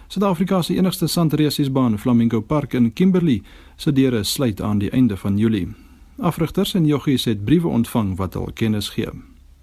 [0.09, 3.41] Suid-Afrika se enigste sandresiesbaan, Flamingo Park in Kimberley,
[3.75, 5.67] se deure sluit aan die einde van Julie.
[6.17, 9.11] Afrigters en joggies het briewe ontvang wat hul kennis gee.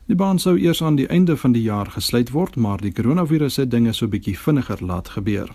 [0.07, 3.57] Die baan sou eers aan die einde van die jaar gesluit word, maar die koronavirus
[3.57, 5.51] het dinge so bietjie vinniger laat gebeur.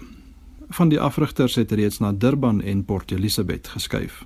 [0.69, 4.25] Van die afrigters het reeds na Durban en Port Elizabeth geskuif.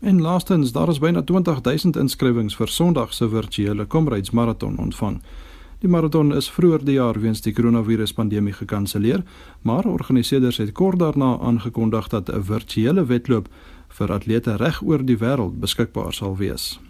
[0.00, 5.20] En laastens, daar is byna 20000 inskrywings vir Sondag se virtuele Comrades Marathon ontvang.
[5.80, 9.22] Die maraton is vroeër die jaar weens die koronaviruspandemie gekanselleer,
[9.64, 13.48] maar organiseerders het kort daarna aangekondig dat 'n virtuele wedloop
[13.88, 16.80] vir atlete reg oor die wêreld beskikbaar sal wees.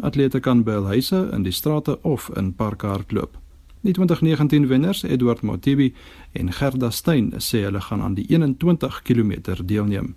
[0.00, 3.38] Atlete kan by hul huise, in die strate of in parke hardloop.
[3.80, 5.94] Die 2019 wenners, Edward Motibi
[6.32, 9.32] en Gerda Steyn, sê hulle gaan aan die 21 km
[9.64, 10.14] deelneem.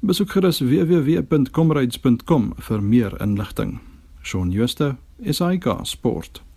[0.00, 3.78] Besoek gerus www.comrades.com vir meer inligting.
[4.22, 6.47] Shaun Schuster, SAK Sport.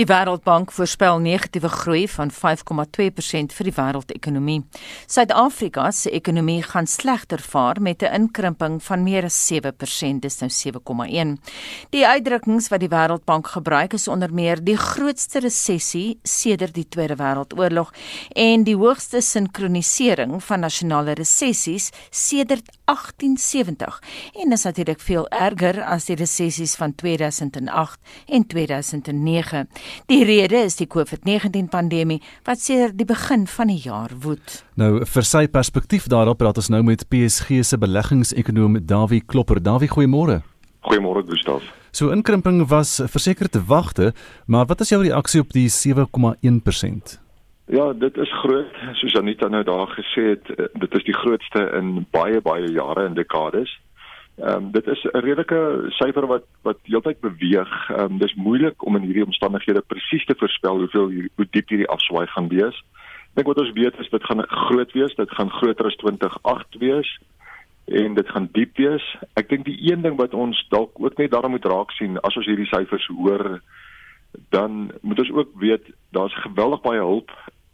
[0.00, 4.62] Die Wêreldbank voorspel negatiewe groei van 5,2% vir die wêreldekonomie.
[5.06, 10.50] Suid-Afrika se ekonomie gaan slegter vaar met 'n inkrimping van meer as 7%, dis nou
[10.50, 11.38] 7,1.
[11.90, 17.16] Die uitdrukkings wat die Wêreldbank gebruik is onder meer die grootste resessie sedert die Tweede
[17.16, 17.92] Wêreldoorlog
[18.34, 24.02] en die hoogste sinkronisering van nasionale resessies sedert 1870
[24.34, 29.41] en is natuurlik veel erger as die resessies van 2008 en 2009.
[29.42, 29.68] 2009.
[30.06, 34.62] Die rede is die COVID-19 pandemie wat sedert die begin van die jaar woed.
[34.74, 39.62] Nou vir sy perspektief daarop praat ons nou met PSG se beleggingsekonoom Dawie Klopper.
[39.62, 40.42] Dawie, goeiemôre.
[40.88, 41.62] Goeiemôre Gustaf.
[41.92, 44.12] So inkrimping was verseker te wagte,
[44.46, 47.18] maar wat is jou reaksie op die 7,1%?
[47.72, 51.70] Ja, dit is groot, soos Anita nou daar gesê het, eh, dit is die grootste
[51.78, 53.70] in baie baie jare en dekades.
[54.36, 57.90] Ehm um, dit is 'n redelike syfer wat wat heeltyd beweeg.
[57.90, 61.68] Ehm um, dis moeilik om in hierdie omstandighede presies te voorspel hoeveel hier, hoe diep
[61.68, 62.76] hierdie afswaai gaan wees.
[63.28, 66.78] Ek dink wat ons weet is dit gaan groot wees, dit gaan groter as 2008
[66.78, 67.18] wees
[67.84, 69.16] en dit gaan diep wees.
[69.34, 72.36] Ek dink die een ding wat ons dalk ook net daarom moet raak sien as
[72.36, 73.60] ons hierdie syfers hoor,
[74.48, 77.30] dan moet ons ook weet daar's geweldig baie hulp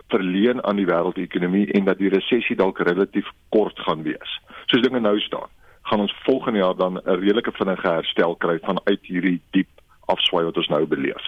[0.09, 4.41] verleen aan die wêreldekonomie en dat die resessie dalk relatief kort gaan wees.
[4.67, 5.51] Soos dinge nou staan
[5.89, 9.69] gaan ons volgende jaar dan 'n redelike vinnige herstel kry vanuit hierdie diep
[10.07, 11.25] afswaai wat ons nou beleef.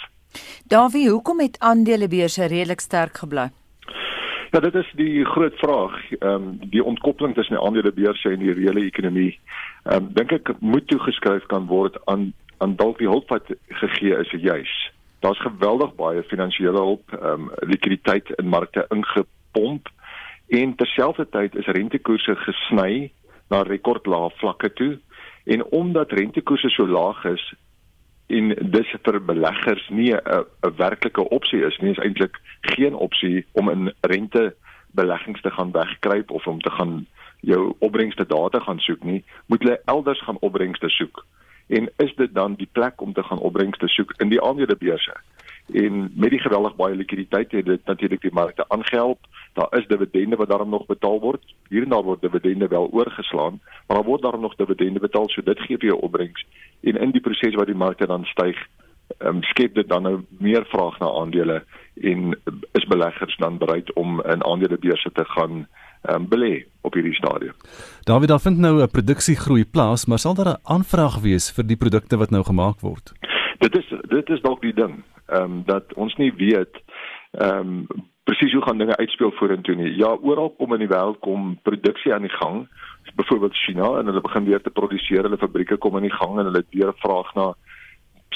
[0.68, 3.50] Davie, hoekom het aandelebeurse redelik sterk gebly?
[4.50, 5.94] Ja, dit is die groot vraag.
[6.18, 9.38] Ehm um, die ontkoppeling tussen die aandelebeurse en die reële ekonomie.
[9.84, 14.16] Ehm um, dink ek moet toegeskryf kan word aan aan dalk die hulp wat gegee
[14.16, 14.72] is juis.
[15.20, 19.88] Daar's geweldig baie finansiële hulp, ehm um, likwiditeit in markte ingepomp
[20.48, 23.12] en terselfdertyd is rentekoerse gesny
[23.50, 24.98] na rekordlae vlakke toe.
[25.44, 27.44] En omdat rentekoerse so laag is
[28.30, 33.46] en dis vir beleggers nie 'n 'n werklike opsie is nie is eintlik geen opsie
[33.52, 34.54] om in rente
[34.94, 37.06] beleggings te gaan wegkruip of om te gaan
[37.40, 39.24] jou opbrengste data gaan soek nie.
[39.46, 41.26] Moet hulle elders gaan opbrengste soek.
[41.68, 45.14] En is dit dan die plek om te gaan opbrengste soek in die aandelebeurse
[45.72, 50.36] en met die geweldig baie likwiditeit het dit natuurlik die markte aangehelp daar is dividende
[50.36, 51.54] wat daarom nog betaal word.
[51.68, 55.42] Hier en daar word dividende wel oorgeslaan, maar daar word daarom nog dividende betaal, so
[55.42, 56.46] dit gee vir jou opbrengs.
[56.80, 58.56] En in die proses waar die markte dan styg,
[59.18, 61.64] um, skep dit dan nou meer vraag na aandele
[62.00, 62.38] en
[62.72, 65.66] is beleggers dan bereid om in aandelebeurse te gaan
[66.10, 67.54] um, belê op hierdie stadium.
[68.04, 71.76] David, daar vind nou 'n produksiegroei plaas, maar sal daar 'n aanvraag wees vir die
[71.76, 73.12] produkte wat nou gemaak word?
[73.58, 76.82] Dit is dit is dalk die ding, ehm um, dat ons nie weet
[77.38, 79.90] ehm um, presies hoe gaan dinge uitspeel vorentoe nie.
[79.98, 82.68] Ja, oral kom in die wêreld kom produksie aan die gang.
[83.16, 86.46] Byvoorbeeld China en hulle begin weer te produseer, hulle fabrieke kom in die gang en
[86.50, 87.52] hulle het weer vraag na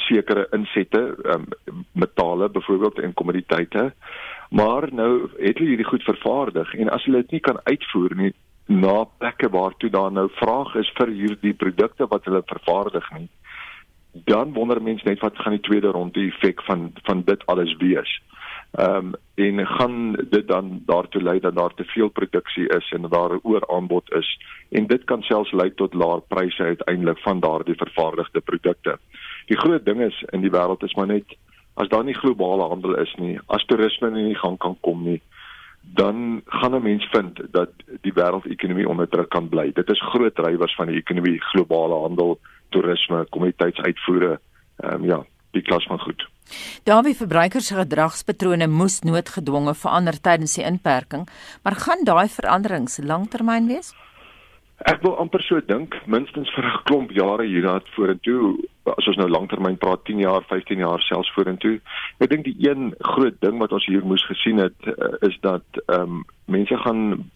[0.08, 1.02] sekere insette,
[1.34, 1.46] um,
[1.92, 3.92] metale byvoorbeeld en kommoditeite.
[4.50, 8.32] Maar nou het hulle hierdie goed vervaardig en as hulle dit nie kan uitvoer nie
[8.66, 13.28] na plekke waartoe daar nou vraag is vir hierdie produkte wat hulle vervaardig nie,
[14.24, 18.20] dan wonder mense net wat gaan die tweede ronde effek van van dit alles wees.
[18.70, 23.02] Ehm um, en gaan dit dan daartoe lei dat daar te veel produksie is en
[23.08, 24.38] daar 'n ooraanbod is
[24.70, 28.98] en dit kan selfs lei tot laer pryse uiteindelik van daardie vervaardigde produkte.
[29.46, 31.36] Die groot ding is in die wêreld is maar net
[31.74, 35.02] as daar nie globale handel is nie, as toerisme nie in die gang kan kom
[35.02, 35.20] nie,
[35.80, 39.72] dan gaan 'n mens vind dat die wêreldekonomie onder druk kan bly.
[39.72, 42.38] Dit is groot drywers van die ekonomie, globale handel,
[42.74, 44.38] toerisme, kommoditeitsuitvoere,
[44.82, 45.22] ehm um, ja,
[45.54, 46.26] die klas van goed.
[46.84, 51.28] Daarby verbruikers se gedragspatrone moes noodgedwonge verander tydens die inperking,
[51.62, 53.94] maar gaan daai veranderings langtermyn wees?
[54.90, 58.58] Ek wil amper so dink, minstens vir 'n klomp jare hierna vorentoe,
[58.98, 61.80] as ons nou langtermyn praat, 10 jaar, 15 jaar selfs vorentoe.
[62.20, 65.64] Ek dink die een groot ding wat ons hier moes gesien het eh, is dat
[65.86, 67.30] ehm um, mense gaan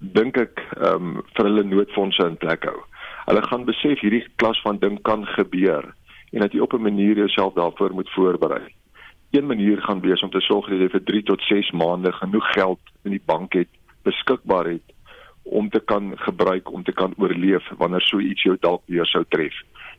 [0.00, 2.80] dink ek ehm um, vir hulle noodfondse in plek hou.
[3.28, 5.84] Hulle gaan besef hierdie klas van ding kan gebeur
[6.32, 8.72] en dat jy op 'n manier jouself daarvoor moet voorberei.
[9.30, 12.52] Een manier gaan wees om te sorg dat jy vir 3 tot 6 maande genoeg
[12.52, 13.68] geld in die bank het
[14.02, 14.94] beskikbaar het
[15.42, 19.24] om te kan gebruik om te kan oorleef wanneer so iets jou dalk weer sou
[19.28, 19.54] tref.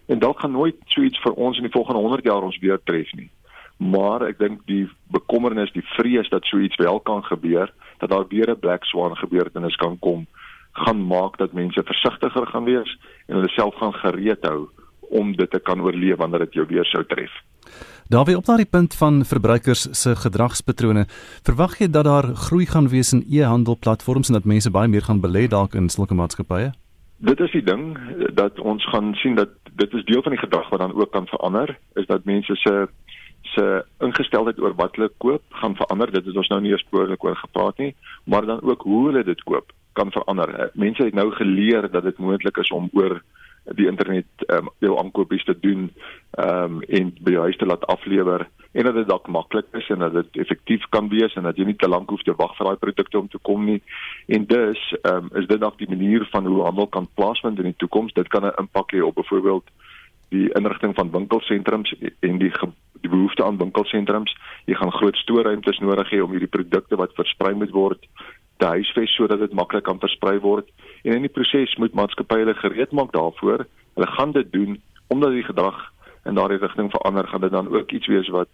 [0.08, 2.80] En dalk gaan nooit so iets vir ons in die volgende 100 jaar ons weer
[2.84, 3.30] tref nie.
[3.78, 8.28] Maar ek dink die bekommernis, die vrees dat so iets wel kan gebeur, dat daar
[8.28, 10.28] weer 'n black swan gebeurtenis kan kom,
[10.86, 14.68] gaan maak dat mense versigtiger gaan wees en hulle self gaan gereed hou
[15.10, 17.34] om dit te kan oorleef wanneer dit jou weer sou tref.
[18.10, 21.06] Daarby op daardie punt van verbruikers se gedragspatrone,
[21.46, 25.22] verwag jy dat daar groei gaan wees in e-handelplatforms en dat mense baie meer gaan
[25.22, 26.72] belê dalk in sulke maatskappye?
[27.22, 27.98] Dit is die ding
[28.34, 31.28] dat ons gaan sien dat dit is deel van die gedrag wat dan ook kan
[31.28, 32.88] verander, is dat mense se
[33.50, 33.66] se
[34.06, 36.12] ingesteldheid oor wat hulle koop gaan verander.
[36.12, 39.44] Dit het ons nou nie eers oor gepraat nie, maar dan ook hoe hulle dit
[39.44, 40.56] koop kan verander.
[40.56, 43.20] Eh, mense het nou geleer dat dit moontlik is om oor
[43.76, 45.90] die internet ehm um, jou aankopies te doen
[46.32, 49.90] ehm um, en by jou huis te laat aflewer en dat dit dalk maklik is
[49.90, 52.56] en dat dit effektief kan wees en dat jy nie te lank hoef te wag
[52.58, 53.82] vir daai produkte om te kom nie.
[54.28, 57.72] En dus ehm um, is dit dalk die manier van hoe handel kan plaasvind in
[57.72, 58.14] die toekoms.
[58.14, 59.66] Dit kan 'n impak hê op byvoorbeeld
[60.30, 62.54] die inrigting van winkelsentrums en die
[63.02, 64.36] die behoefte aan winkelsentrums.
[64.66, 68.08] Jy gaan groot stoorruimtes nodig hê om hierdie produkte wat versprei moet word
[68.60, 70.68] te huisves sodat dit maklik kan versprei word.
[71.04, 73.66] En in die proses moet maatskappye hulle gereed maak daarvoor.
[73.96, 75.78] Hulle gaan dit doen omdat die gedrag
[76.28, 78.50] in daardie rigting verander, gaan dit dan ook iets wees wat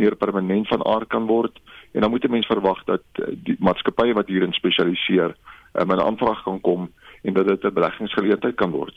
[0.00, 1.60] meer permanent van aard kan word.
[1.92, 5.36] En dan moet 'n mens verwag dat eh, die maatskappye wat hierin spesialiseer,
[5.72, 6.90] um, 'n aanvraag kan kom
[7.22, 8.96] en dat dit 'n beleggingsgeleentheid kan word.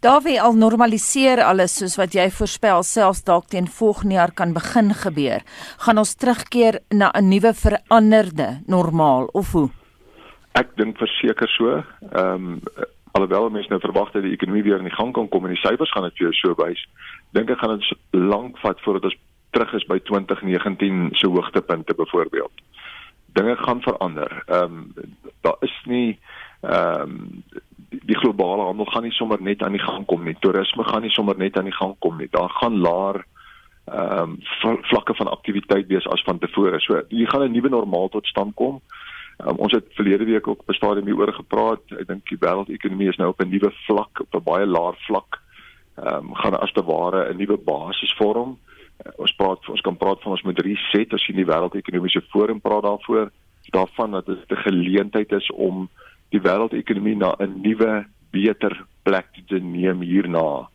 [0.00, 4.52] Daar wie al normaliseer alles soos wat jy voorspel selfs dalk teen volgende jaar kan
[4.54, 5.42] begin gebeur.
[5.82, 9.70] Gaan ons terugkeer na 'n nuwe veranderde normaal of hoe?
[10.52, 11.82] Ek dink verseker so.
[12.12, 12.60] Ehm um,
[13.16, 15.64] alhoewel mense nou verwag dat die ekonomie weer in die gang kan kom en die
[15.64, 16.82] syfers gaan dit vir jou so wys,
[17.32, 19.16] dink ek gaan dit lank vat voordat ons
[19.50, 22.52] terug is by 2019 se hoogtepunte byvoorbeeld.
[23.32, 24.42] Dinge gaan verander.
[24.46, 24.92] Ehm um,
[25.40, 26.18] daar is nie
[26.66, 27.44] ehm um,
[28.06, 30.36] die, globale handel gaan nie sommer net aan die gang kom nie.
[30.40, 32.28] Toerisme gaan nie sommer net aan die gang kom nie.
[32.30, 33.24] Daar gaan laer
[33.84, 36.80] ehm um, vlakke van aktiwiteit wees as van tevore.
[36.80, 38.80] So hier gaan 'n nuwe normaal tot stand kom.
[39.38, 41.80] Um, ons het verlede week ook op 'n stadium hieroor gepraat.
[41.98, 45.40] Ek dink die wêreldekonomie is nou op 'n nuwe vlak, op 'n baie laer vlak.
[45.96, 48.58] Ehm um, gaan as te ware 'n nuwe basis vorm.
[49.04, 52.60] Uh, ons praat ons kan praat van ons moet reset as jy die wêreldekonomiese forum
[52.60, 53.30] praat daarvoor
[53.70, 55.88] daarvan dat dit 'n geleentheid is om
[56.36, 60.68] die wêreldekonomie na 'n nuwe, beter plek te neem hierna.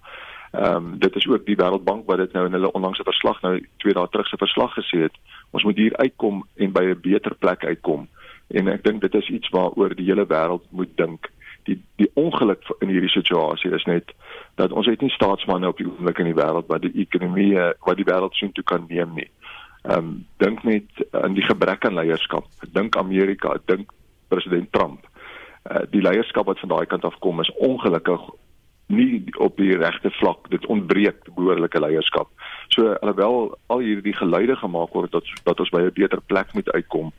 [0.52, 3.54] Ehm um, dit is ook die Wêreldbank wat dit nou in hulle onlangse verslag nou
[3.78, 5.16] twee dae terug se verslag gesê het.
[5.52, 8.08] Ons moet hier uitkom en by 'n beter plek uitkom.
[8.48, 11.32] En ek dink dit is iets waaroor die hele wêreld moet dink.
[11.64, 14.12] Die die ongeluk in hierdie situasie is net
[14.56, 17.98] dat ons het nie staatsmanne op die oomblik in die wêreld wat die ekonomie wat
[17.98, 19.30] die wêreld sien toe kan neem nie.
[19.84, 22.46] Ehm um, dink net aan die gebrek aan leierskap.
[22.72, 23.92] Dink Amerika, dink
[24.28, 25.11] president Trump.
[25.64, 28.22] Eh, die leierskap wat van daai kant af kom is ongelukkig
[28.88, 32.30] nie op die regte vlak dit ontbreek behoorlike leierskap.
[32.74, 36.72] So alhoewel al hierdie geluide gemaak word dat dat ons by 'n beter plek moet
[36.72, 37.12] uitkom,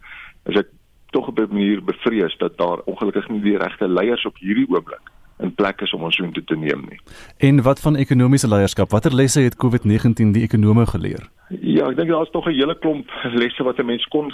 [0.50, 0.68] is ek
[1.10, 5.10] tog op 'n manier bevrees dat daar ongelukkig nie die regte leiers op hierdie oomblik
[5.38, 7.00] in plek is om ons soontoe te neem nie.
[7.36, 8.90] En wat van ekonomiese leierskap?
[8.90, 11.30] Watter lesse het COVID-19 die ekonome geleer?
[11.48, 13.08] Ja, ek dink daar is tog 'n hele klomp
[13.42, 14.32] lesse wat 'n mens kon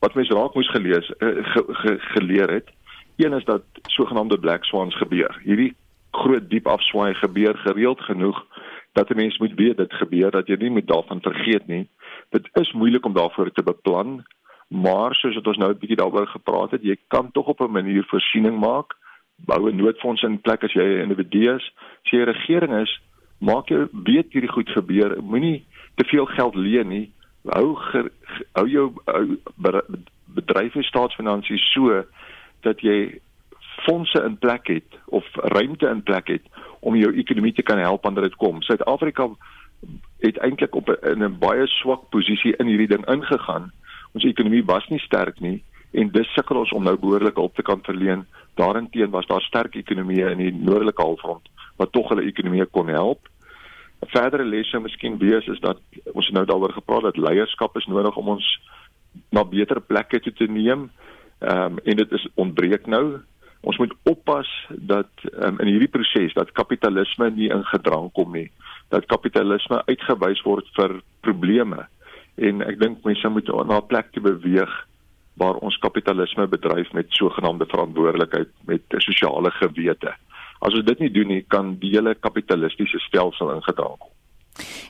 [0.00, 2.68] wat mens raak moes gelees eh, ge, ge, geleer het.
[3.20, 5.40] Een is dat sogenaamde black swans gebeur.
[5.44, 5.74] Hierdie
[6.10, 8.46] groot diep afswaai gebeur gereeld genoeg
[8.92, 11.88] dat 'n mens moet weet dit gebeur dat jy nie moet daarvan vergeet nie.
[12.30, 14.24] Dit is moeilik om daarvoor te beplan,
[14.68, 17.70] maar soos wat ons nou 'n bietjie daaroor gepraat het, jy kan tog op 'n
[17.70, 18.96] manier voorsiening maak.
[19.36, 21.72] Bou 'n noodfonds in plek as jy 'n individu is.
[22.04, 23.00] As jy 'n regering is,
[23.38, 25.22] maak jy weet hierdie goed gebeur.
[25.22, 25.64] Moenie
[25.94, 27.12] te veel geld leen nie.
[27.44, 27.76] Hou
[28.52, 28.92] hou jou
[30.24, 32.04] bedryf en staatsfinansies so
[32.66, 33.20] dat jy
[33.86, 36.42] fondse in plek het of ruimte in plek het
[36.80, 38.62] om jou ekonomie te kan help wanneer dit kom.
[38.62, 39.28] Suid-Afrika
[40.20, 43.72] het eintlik op in 'n baie swak posisie in hierdie ding ingegaan.
[44.12, 47.62] Ons ekonomie was nie sterk nie en dis sukkel ons om nou behoorlik hulp te
[47.62, 48.26] kan verleen.
[48.54, 53.28] Daarenteen was daar sterk ekonomieë in die noordelike halfrond wat tog hulle ekonomie kon help.
[54.02, 55.78] 'n Verdere les sou miskien wees is dat
[56.12, 58.60] ons nou daaroor gepraat het dat leierskap is nodig om ons
[59.30, 60.90] na beter plekke toe te neem.
[61.40, 63.20] Ehm um, en dit is ontbreek nou.
[63.60, 68.50] Ons moet oppas dat um, in hierdie proses dat kapitalisme nie in gedrang kom nie.
[68.88, 71.86] Dat kapitalisme uitgewys word vir probleme.
[72.36, 74.72] En ek dink mense moet na 'n plek toe beweeg
[75.40, 80.14] waar ons kapitalisme bedryf met sogenaamde verantwoordelikheid met 'n sosiale gewete.
[80.60, 84.12] As ons dit nie doen nie, kan die hele kapitalistiese stelsel in gedrang kom.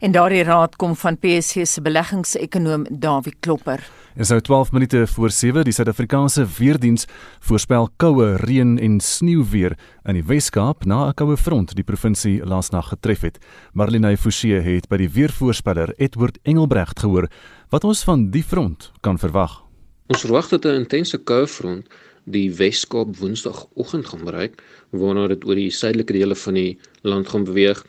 [0.00, 3.82] En daardie raad kom van PSG se beleggingsekonoom Dawie Klopper.
[4.14, 7.06] En so 12 minute voor 7 die Suid-Afrikaanse weerdiens
[7.38, 12.88] voorspel koue, reën en sneeuwweer in die Wes-Kaap na 'n koue front die provinsie laasnag
[12.88, 13.38] getref het.
[13.72, 17.30] Marlene Forsie het by die weervoorspeller Edward Engelbrecht gehoor
[17.70, 19.62] wat ons van die front kan verwag.
[20.06, 21.86] Ons verwag dat 'n intense koue front
[22.24, 27.44] die Weskaap Woensdagoggend gaan bereik, waarna dit oor die suidelike dele van die land gaan
[27.44, 27.84] beweeg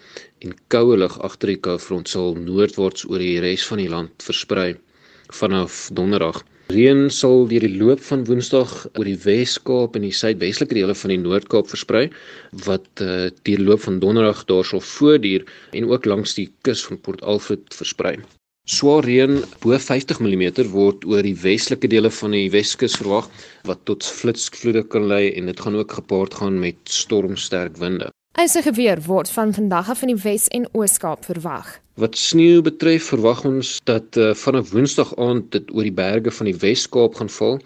[0.46, 4.72] en koue lug agter die koufront sal noordwaarts oor die res van die land versprei
[5.42, 6.42] vanaf Donderdag.
[6.72, 11.12] Reën sal deur die loop van Woensdag oor die Weskaap en die suidwestelike dele van
[11.12, 12.06] die Noord-Kaap versprei
[12.68, 15.44] wat uh, deur die loop van Donderdag daarso voortduur
[15.78, 18.16] en ook langs die kus van Port Alfred versprei.
[18.72, 23.28] Swaar reën bo 50 mm word oor die westelike dele van die Weskus verwag
[23.68, 28.11] wat tot flitsvloede kan lei en dit gaan ook gepaard gaan met stormsterk winde.
[28.32, 31.74] Eisige weer word van vandag af in die Wes en Oos-Kaap verwag.
[32.00, 36.48] Wat sneeu betref, verwag ons dat uh, vanaf Woensdag aand dit oor die berge van
[36.48, 37.60] die Wes-Kaap gaan val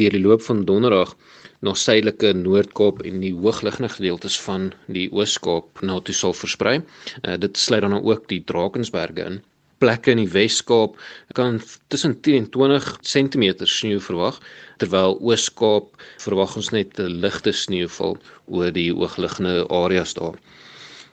[0.00, 1.14] deur die loop van Donderdag
[1.62, 6.80] na suidelike Noord-Kaap en die hoogliggende gedeeltes van die Oos-Kaap na toe sal versprei.
[7.22, 9.40] Uh, dit sluit dan ook die Drakensberge in
[9.82, 10.96] plekke in die Wes-Kaap
[11.38, 11.60] kan
[11.92, 14.40] tussen 10 en 20 cm sneeu verwag,
[14.82, 20.38] terwyl Oos-Kaap verwag ons net 'n ligte sneeuval oor die hoogliggende areas daar.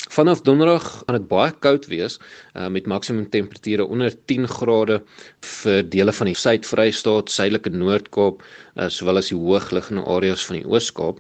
[0.10, 2.20] Vanaf Donderdag gaan dit baie koud wees
[2.54, 5.02] uh, met maksimum temperature onder 10 grade
[5.42, 8.44] vir dele van die Suid-Vrystaat, Suidelike Noord-Kaap,
[8.78, 11.20] uh, sowel as die hoogliggende areas van die Oos-Kaap.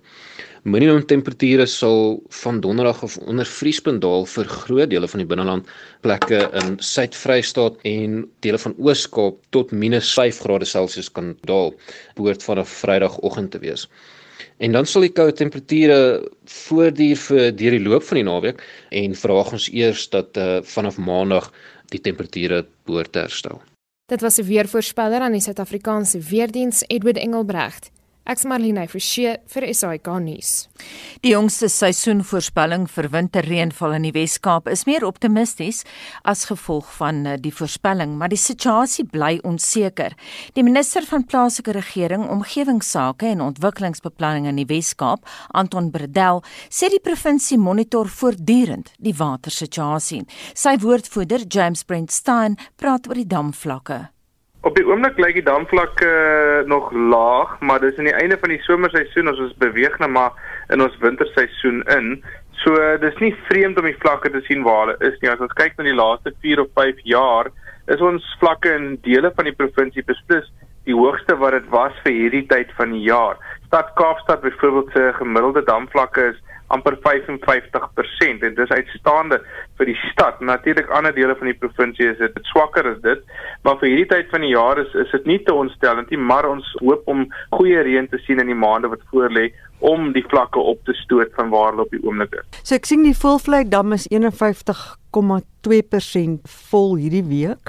[0.66, 5.68] Minimum temperature sal van donderdag af onder vriespunt daal vir groot dele van die binneland,
[6.02, 11.70] plekke in Suid-Vrystaat en dele van Oos-Kaap tot -5°C kan daal,
[12.18, 13.86] behoort vanaf Vrydagoggend te wees.
[14.58, 19.14] En dan sal die koue temperature voortduur vir deur die loop van die naweek en
[19.22, 21.52] verwag ons eers dat uh, vanaf Maandag
[21.94, 23.62] die temperature behoort te herstel.
[24.10, 27.92] Dit was 'n weervoorspeller aan die Suid-Afrikaanse Weerdiens Edward Engelbrecht.
[28.26, 30.52] Ek's Marlene Forsie vir SAK nuus.
[31.22, 35.84] Die jongste seisoenvoorspelling vir winterreënval in die Wes-Kaap is meer optimisties
[36.26, 40.18] as gevolg van eh, die voorspelling, maar die situasie bly onseker.
[40.58, 46.42] Die minister van plaaslike regering, omgewingsake en ontwikkelingsbeplanning in die Wes-Kaap, Anton Bredel,
[46.74, 50.24] sê die provinsie monitor voortdurend die watersituasie.
[50.58, 54.08] Sy woordvoerder, James Brent Stein, praat oor die damvlakke.
[54.66, 58.50] Op die oomblik lyk die damvlakke uh, nog laag, maar dis aan die einde van
[58.50, 60.40] die somerseisoen as ons beweeg na maar
[60.74, 62.08] in ons winterseisoen in.
[62.64, 65.30] So uh, dis nie vreemd om die vlakke te sien waar hulle is nie.
[65.30, 67.52] As ons kyk na die laaste 4 of 5 jaar,
[67.94, 70.50] is ons vlakke in dele van die provinsie beslis
[70.90, 73.38] die hoogste wat dit was vir hierdie tyd van die jaar.
[73.68, 76.42] Stad Kaapstad byvoorbeeld se gemiddelde damvlakke is
[76.74, 79.38] amper 55% en dis uitstaande
[79.78, 80.36] vir die stad.
[80.42, 83.22] Natuurlik ander dele van die provinsie is dit swakker as dit,
[83.68, 86.46] maar vir hierdie tyd van die jaar is is dit nie te ontstellend nie, maar
[86.50, 87.20] ons hoop om
[87.58, 89.46] goeie reën te sien in die maande wat voorlê
[89.86, 92.46] om die vlakke op te stoot van waar hulle op die oomblik is.
[92.64, 94.16] So ek sien die Volvlei dam is 51,2%
[96.72, 97.66] vol hierdie week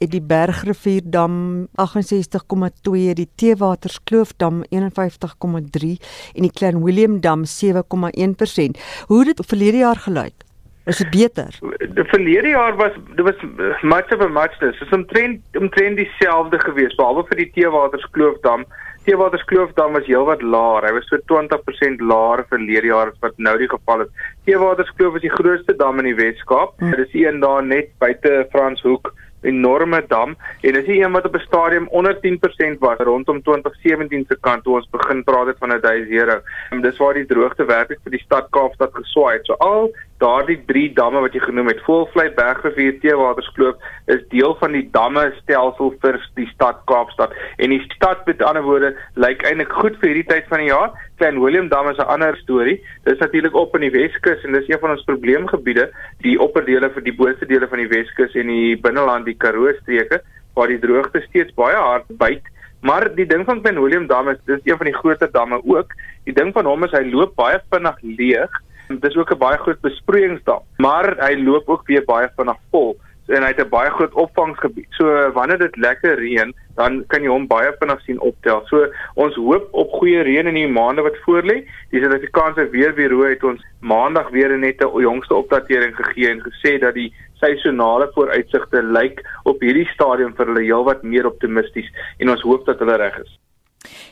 [0.00, 5.96] het die Bergrivierddam 68,2, die Teewatersklaofdam 51,3
[6.34, 8.80] en die Klein Willem dam 7,1%.
[9.06, 10.46] Hoe het dit verlede jaar gelyk?
[10.88, 11.58] Is dit beter?
[11.94, 13.42] Die verlede jaar was dit was
[13.82, 14.78] much of a muchness.
[14.78, 18.64] Dit is omtrent omtrent dieselfde gewees behalwe vir die Teewatersklaofdam.
[19.04, 20.88] Teewatersklaofdam was heelwat laer.
[20.88, 24.28] Hy was so 20% laer verlede jaar as wat nou die geval is.
[24.48, 26.78] Teewaterskloof is die grootste dam in die Wes-Kaap.
[26.80, 26.96] Hmm.
[26.96, 31.46] Dit is een daar net buite Franshoek enorme dam en dis een wat op 'n
[31.46, 36.42] stadium onder 10% was rondom 2017 se kant toe ons begin praat het van 'n.
[36.70, 39.46] En dis waar die droogte werklik vir die stad Kaapstad geswaai het.
[39.46, 43.80] So al daardie drie damme wat jy genoem het, Voelvlei, Bergrivier, Teewaterskloof,
[44.12, 47.34] is deel van die damme stelsel vir die stad Kaapstad.
[47.58, 50.92] En die stad met ander woorde lyk eintlik goed vir hierdie tyd van die jaar.
[51.20, 52.80] Klein Willem Dam is 'n ander storie.
[53.04, 55.90] Dis natuurlik op in die Weskus en dis een van ons probleemgebiede,
[56.22, 60.22] die opperdele vir die boonste dele van die Weskus en die binneland die Karoo streke
[60.54, 62.42] waar die droogte steeds baie hard byt.
[62.80, 65.92] Maar die ding van Klein Willem Dam is dis een van die groter damme ook.
[66.24, 68.50] Die ding van hom is hy loop baie vinnig leeg.
[68.90, 72.98] Dit is ook 'n baie groot besproeiingsdam, maar hy loop ook weer baie vinnig vol
[73.26, 74.86] en hy het 'n baie groot opvangsgebied.
[74.90, 78.62] So wanneer dit lekker reën, dan kan jy hom baie vinnig sien optel.
[78.66, 81.66] So ons hoop op goeie reën in die maande wat voorlê.
[81.90, 86.94] Die Suid-Afrikaanse Weerbureau het ons maandag weer net 'n jongste opdatering gegee en gesê dat
[86.94, 92.66] die seisonale vooruitsigte lyk op hierdie stadium vir hulle heelwat meer optimisties en ons hoop
[92.66, 93.38] dat hulle reg is.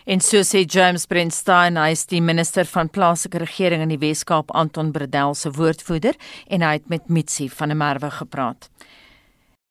[0.07, 4.55] En so sê James Brentstein, hy is die minister van plaaslike regering in die Wes-Kaap,
[4.57, 6.17] Anton Bredel se woordvoerder
[6.49, 8.71] en hy het met Mitsi van der Merwe gepraat.